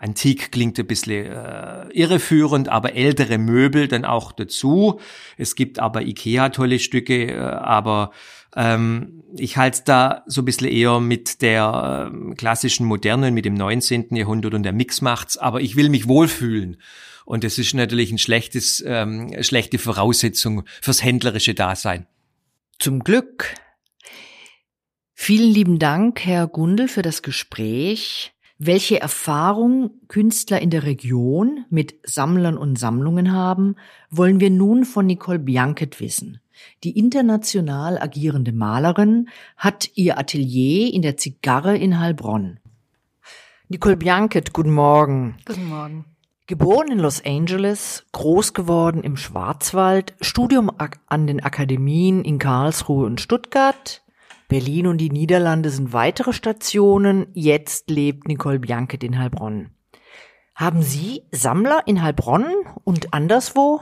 [0.00, 5.00] Antik klingt ein bisschen äh, irreführend, aber ältere Möbel dann auch dazu.
[5.36, 8.12] Es gibt aber Ikea tolle Stücke, äh, aber
[8.56, 13.54] ähm, ich halte da so ein bisschen eher mit der äh, klassischen Modernen, mit dem
[13.54, 14.16] 19.
[14.16, 16.78] Jahrhundert und der Mix macht's, aber ich will mich wohlfühlen.
[17.26, 22.06] Und das ist natürlich ein schlechtes, ähm, schlechte Voraussetzung fürs händlerische Dasein.
[22.78, 23.54] Zum Glück.
[25.12, 28.32] Vielen lieben Dank, Herr Gundel, für das Gespräch.
[28.60, 33.76] Welche Erfahrung Künstler in der Region mit Sammlern und Sammlungen haben,
[34.10, 36.40] wollen wir nun von Nicole Bianket wissen.
[36.82, 42.58] Die international agierende Malerin hat ihr Atelier in der Zigarre in Heilbronn.
[43.68, 45.36] Nicole Bianket, guten Morgen.
[45.46, 46.04] Guten Morgen.
[46.48, 50.68] Geboren in Los Angeles, groß geworden im Schwarzwald, Studium
[51.06, 54.02] an den Akademien in Karlsruhe und Stuttgart,
[54.48, 57.26] Berlin und die Niederlande sind weitere Stationen.
[57.34, 59.70] Jetzt lebt Nicole Bianket in Heilbronn.
[60.54, 62.46] Haben Sie Sammler in Heilbronn
[62.82, 63.80] und anderswo?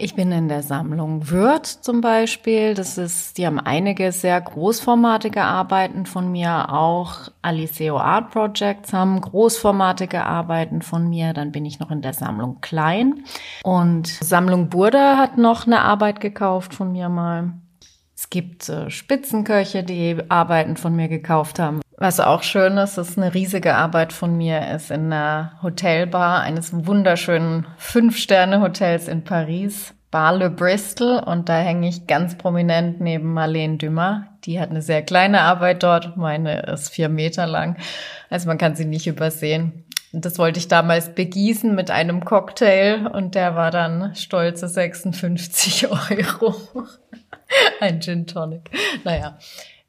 [0.00, 2.74] Ich bin in der Sammlung Würth zum Beispiel.
[2.74, 6.72] Das ist, die haben einige sehr großformatige Arbeiten von mir.
[6.72, 11.32] Auch Aliceo Art Projects haben großformatige Arbeiten von mir.
[11.32, 13.24] Dann bin ich noch in der Sammlung Klein.
[13.64, 17.54] Und Sammlung Burda hat noch eine Arbeit gekauft von mir mal.
[18.18, 21.80] Es gibt äh, Spitzenköche, die Arbeiten von mir gekauft haben.
[21.98, 26.72] Was auch schön ist, ist eine riesige Arbeit von mir, ist in einer Hotelbar eines
[26.72, 31.22] wunderschönen Fünf-Sterne-Hotels in Paris, Bar Le Bristol.
[31.24, 34.26] Und da hänge ich ganz prominent neben Marlene Dümmer.
[34.42, 36.16] Die hat eine sehr kleine Arbeit dort.
[36.16, 37.76] Meine ist vier Meter lang.
[38.30, 39.84] Also man kann sie nicht übersehen.
[40.12, 46.56] Das wollte ich damals begießen mit einem Cocktail und der war dann stolze 56 Euro.
[47.80, 48.70] Ein Gin Tonic.
[49.04, 49.38] Naja,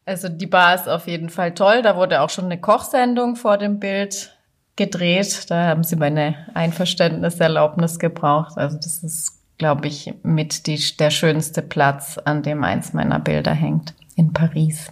[0.06, 1.82] also die Bar ist auf jeden Fall toll.
[1.82, 4.36] Da wurde auch schon eine Kochsendung vor dem Bild
[4.76, 5.50] gedreht.
[5.50, 8.58] Da haben sie meine Einverständniserlaubnis gebraucht.
[8.58, 13.54] Also das ist, glaube ich, mit die, der schönste Platz, an dem eins meiner Bilder
[13.54, 14.92] hängt in Paris.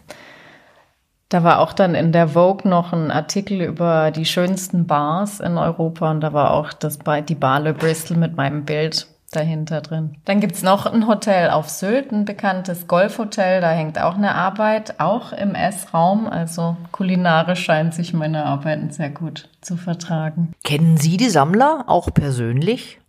[1.30, 5.58] Da war auch dann in der Vogue noch ein Artikel über die schönsten Bars in
[5.58, 10.18] Europa und da war auch das die Bar Le Bristol mit meinem Bild dahinter drin.
[10.26, 13.62] Dann gibt's noch ein Hotel auf Sylt, ein bekanntes Golfhotel.
[13.62, 16.28] Da hängt auch eine Arbeit, auch im Essraum.
[16.28, 20.54] Also kulinarisch scheint sich meine Arbeiten sehr gut zu vertragen.
[20.64, 23.00] Kennen Sie die Sammler auch persönlich?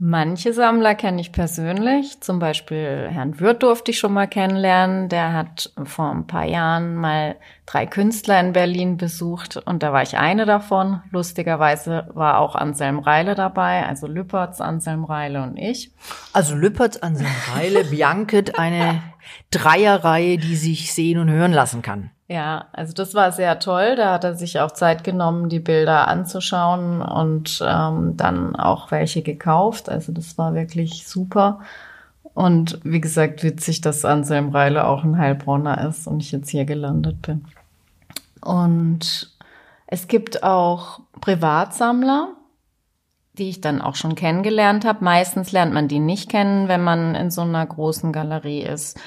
[0.00, 2.20] Manche Sammler kenne ich persönlich.
[2.20, 5.08] Zum Beispiel Herrn Würth durfte ich schon mal kennenlernen.
[5.08, 7.34] Der hat vor ein paar Jahren mal
[7.66, 11.02] drei Künstler in Berlin besucht und da war ich eine davon.
[11.10, 15.90] Lustigerweise war auch Anselm Reile dabei, also Lüppertz, Anselm Reile und ich.
[16.32, 19.02] Also Lüppertz, Anselm Reile, Bianket, eine
[19.50, 22.10] Dreierreihe, die sich sehen und hören lassen kann.
[22.28, 23.96] Ja, also das war sehr toll.
[23.96, 29.22] Da hat er sich auch Zeit genommen, die Bilder anzuschauen und ähm, dann auch welche
[29.22, 29.88] gekauft.
[29.88, 31.60] Also das war wirklich super.
[32.34, 36.66] Und wie gesagt, witzig, dass Anselm Reile auch ein Heilbronner ist und ich jetzt hier
[36.66, 37.46] gelandet bin.
[38.42, 39.34] Und
[39.86, 42.28] es gibt auch Privatsammler,
[43.38, 45.04] die ich dann auch schon kennengelernt habe.
[45.04, 48.98] Meistens lernt man die nicht kennen, wenn man in so einer großen Galerie ist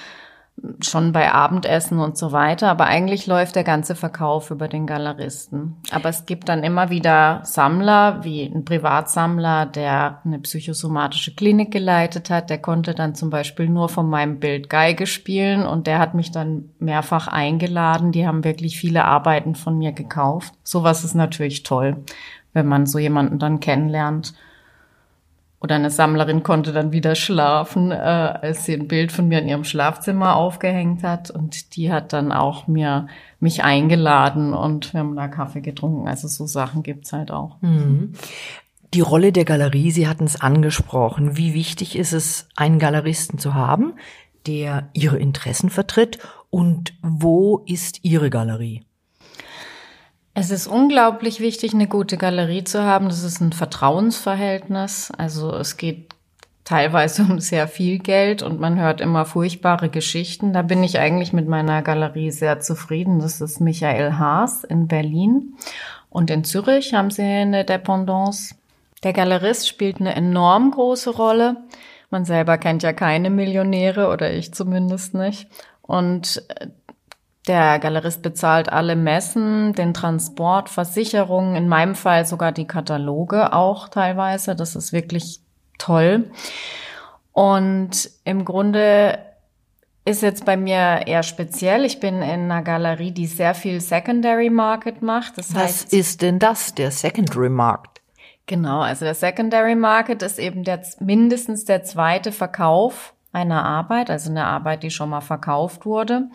[0.81, 5.77] schon bei Abendessen und so weiter, aber eigentlich läuft der ganze Verkauf über den Galeristen.
[5.91, 12.29] Aber es gibt dann immer wieder Sammler, wie ein Privatsammler, der eine psychosomatische Klinik geleitet
[12.29, 16.13] hat, der konnte dann zum Beispiel nur von meinem Bild Geige spielen und der hat
[16.13, 18.11] mich dann mehrfach eingeladen.
[18.11, 20.53] Die haben wirklich viele Arbeiten von mir gekauft.
[20.63, 22.03] Sowas ist natürlich toll,
[22.53, 24.33] wenn man so jemanden dann kennenlernt.
[25.61, 29.47] Oder eine Sammlerin konnte dann wieder schlafen, äh, als sie ein Bild von mir in
[29.47, 31.29] ihrem Schlafzimmer aufgehängt hat.
[31.29, 33.07] Und die hat dann auch mir
[33.39, 36.07] mich eingeladen und wir haben da Kaffee getrunken.
[36.07, 37.61] Also so Sachen gibt's halt auch.
[37.61, 38.13] Mhm.
[38.95, 41.37] Die Rolle der Galerie, Sie hatten es angesprochen.
[41.37, 43.93] Wie wichtig ist es, einen Galeristen zu haben,
[44.47, 46.17] der Ihre Interessen vertritt?
[46.49, 48.83] Und wo ist Ihre Galerie?
[50.33, 53.07] Es ist unglaublich wichtig, eine gute Galerie zu haben.
[53.07, 55.11] Das ist ein Vertrauensverhältnis.
[55.17, 56.13] Also es geht
[56.63, 60.53] teilweise um sehr viel Geld und man hört immer furchtbare Geschichten.
[60.53, 63.19] Da bin ich eigentlich mit meiner Galerie sehr zufrieden.
[63.19, 65.55] Das ist Michael Haas in Berlin.
[66.09, 68.55] Und in Zürich haben sie eine Dependance.
[69.03, 71.57] Der Galerist spielt eine enorm große Rolle.
[72.09, 75.47] Man selber kennt ja keine Millionäre oder ich zumindest nicht.
[75.81, 76.43] Und
[77.47, 83.89] der Galerist bezahlt alle Messen, den Transport, Versicherungen, in meinem Fall sogar die Kataloge auch
[83.89, 84.55] teilweise.
[84.55, 85.39] Das ist wirklich
[85.79, 86.29] toll.
[87.31, 89.17] Und im Grunde
[90.05, 91.85] ist jetzt bei mir eher speziell.
[91.85, 95.37] Ich bin in einer Galerie, die sehr viel Secondary Market macht.
[95.37, 98.01] Das Was heißt, ist denn das, der Secondary Market?
[98.47, 104.29] Genau, also der Secondary Market ist eben der, mindestens der zweite Verkauf einer Arbeit, also
[104.29, 106.29] eine Arbeit, die schon mal verkauft wurde.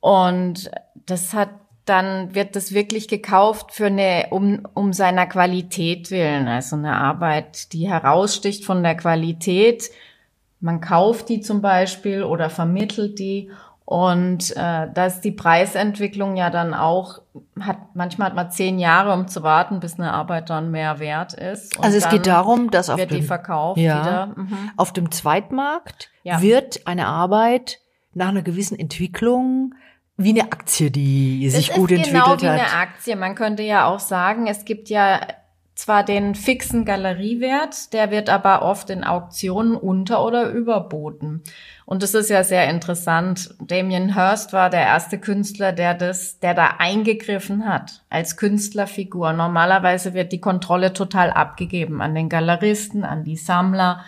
[0.00, 0.70] Und
[1.06, 1.50] das hat
[1.90, 6.46] dann wird das wirklich gekauft für eine, um, um seiner Qualität willen.
[6.46, 9.90] Also eine Arbeit, die heraussticht von der Qualität.
[10.60, 13.50] Man kauft die zum Beispiel oder vermittelt die.
[13.84, 17.22] Und äh, da ist die Preisentwicklung ja dann auch,
[17.58, 21.32] hat manchmal hat man zehn Jahre, um zu warten, bis eine Arbeit dann mehr wert
[21.32, 21.76] ist.
[21.76, 24.26] Und also es geht darum, dass auf wird dem, die verkauft ja, wieder.
[24.36, 24.70] Mhm.
[24.76, 26.40] auf dem Zweitmarkt ja.
[26.40, 27.80] wird eine Arbeit
[28.14, 29.74] nach einer gewissen Entwicklung
[30.22, 32.40] wie eine Aktie, die sich das gut entwickelt genau hat.
[32.40, 33.16] Genau wie eine Aktie.
[33.16, 35.20] Man könnte ja auch sagen, es gibt ja
[35.80, 41.42] zwar den fixen Galeriewert, der wird aber oft in Auktionen unter- oder überboten.
[41.86, 43.54] Und das ist ja sehr interessant.
[43.60, 49.32] Damien Hirst war der erste Künstler, der das, der da eingegriffen hat als Künstlerfigur.
[49.32, 54.04] Normalerweise wird die Kontrolle total abgegeben an den Galeristen, an die Sammler.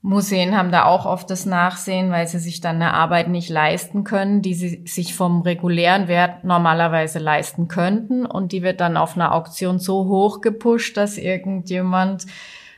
[0.00, 4.04] Museen haben da auch oft das Nachsehen, weil sie sich dann eine Arbeit nicht leisten
[4.04, 8.24] können, die sie sich vom regulären Wert normalerweise leisten könnten.
[8.24, 12.26] Und die wird dann auf einer Auktion so hoch gepusht, dass irgendjemand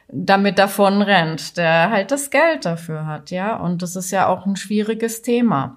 [0.08, 3.56] damit davon rennt, der halt das Geld dafür hat, ja.
[3.56, 5.76] Und das ist ja auch ein schwieriges Thema.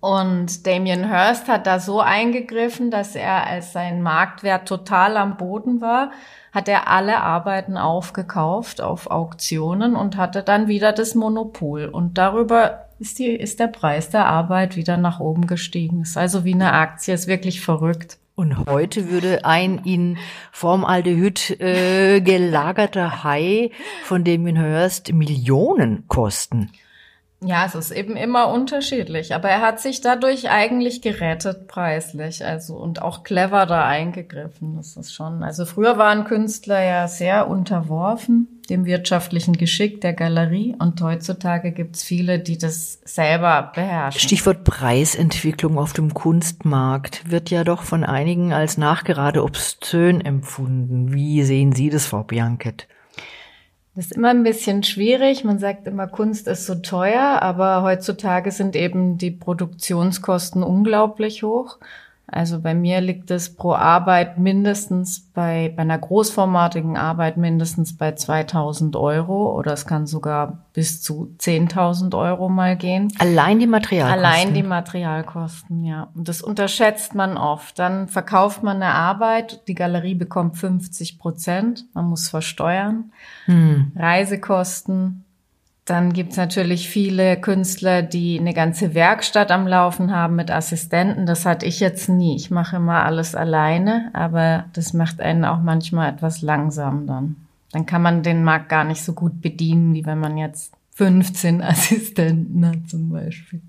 [0.00, 5.80] Und Damien Hirst hat da so eingegriffen, dass er, als sein Marktwert total am Boden
[5.80, 6.12] war,
[6.56, 11.84] hat er alle Arbeiten aufgekauft auf Auktionen und hatte dann wieder das Monopol.
[11.84, 16.00] Und darüber ist, die, ist der Preis der Arbeit wieder nach oben gestiegen.
[16.00, 18.16] Ist also wie eine Aktie, ist wirklich verrückt.
[18.36, 20.16] Und heute würde ein in
[20.50, 23.70] Formaldehyd äh, gelagerter Hai,
[24.04, 26.70] von dem ihn hörst, Millionen kosten.
[27.40, 32.76] Ja, es ist eben immer unterschiedlich, aber er hat sich dadurch eigentlich gerettet preislich, also
[32.76, 34.76] und auch clever da eingegriffen.
[34.76, 35.42] Das ist schon.
[35.42, 42.02] Also früher waren Künstler ja sehr unterworfen dem wirtschaftlichen Geschick der Galerie und heutzutage gibt's
[42.02, 44.20] viele, die das selber beherrschen.
[44.20, 51.12] Stichwort Preisentwicklung auf dem Kunstmarkt wird ja doch von einigen als nachgerade obszön empfunden.
[51.12, 52.88] Wie sehen Sie das, Frau Bianket?
[53.96, 55.42] Das ist immer ein bisschen schwierig.
[55.42, 61.78] Man sagt immer, Kunst ist so teuer, aber heutzutage sind eben die Produktionskosten unglaublich hoch.
[62.28, 68.12] Also bei mir liegt es pro Arbeit mindestens bei, bei einer großformatigen Arbeit mindestens bei
[68.12, 73.12] 2000 Euro oder es kann sogar bis zu 10.000 Euro mal gehen.
[73.20, 74.24] Allein die Materialkosten?
[74.24, 76.08] Allein die Materialkosten, ja.
[76.14, 77.78] Und das unterschätzt man oft.
[77.78, 83.12] Dann verkauft man eine Arbeit, die Galerie bekommt 50 Prozent, man muss versteuern.
[83.44, 83.92] Hm.
[83.94, 85.25] Reisekosten,
[85.86, 91.26] dann gibt's natürlich viele Künstler, die eine ganze Werkstatt am Laufen haben mit Assistenten.
[91.26, 92.34] Das hatte ich jetzt nie.
[92.34, 97.36] Ich mache immer alles alleine, aber das macht einen auch manchmal etwas langsam dann.
[97.70, 101.62] Dann kann man den Markt gar nicht so gut bedienen, wie wenn man jetzt 15
[101.62, 103.62] Assistenten hat zum Beispiel.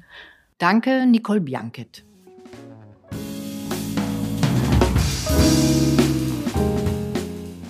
[0.58, 2.04] Danke, Nicole Bianket.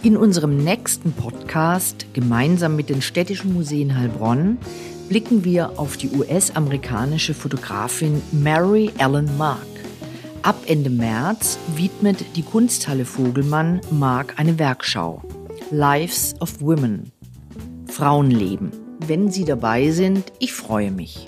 [0.08, 4.58] In unserem nächsten Podcast, gemeinsam mit den Städtischen Museen Heilbronn,
[5.10, 9.68] blicken wir auf die US-amerikanische Fotografin Mary Ellen Mark.
[10.44, 15.22] Ab Ende März widmet die Kunsthalle Vogelmann Mark eine Werkschau.
[15.72, 17.12] Lives of Women.
[17.92, 18.72] Frauenleben.
[19.06, 21.26] Wenn Sie dabei sind, ich freue mich.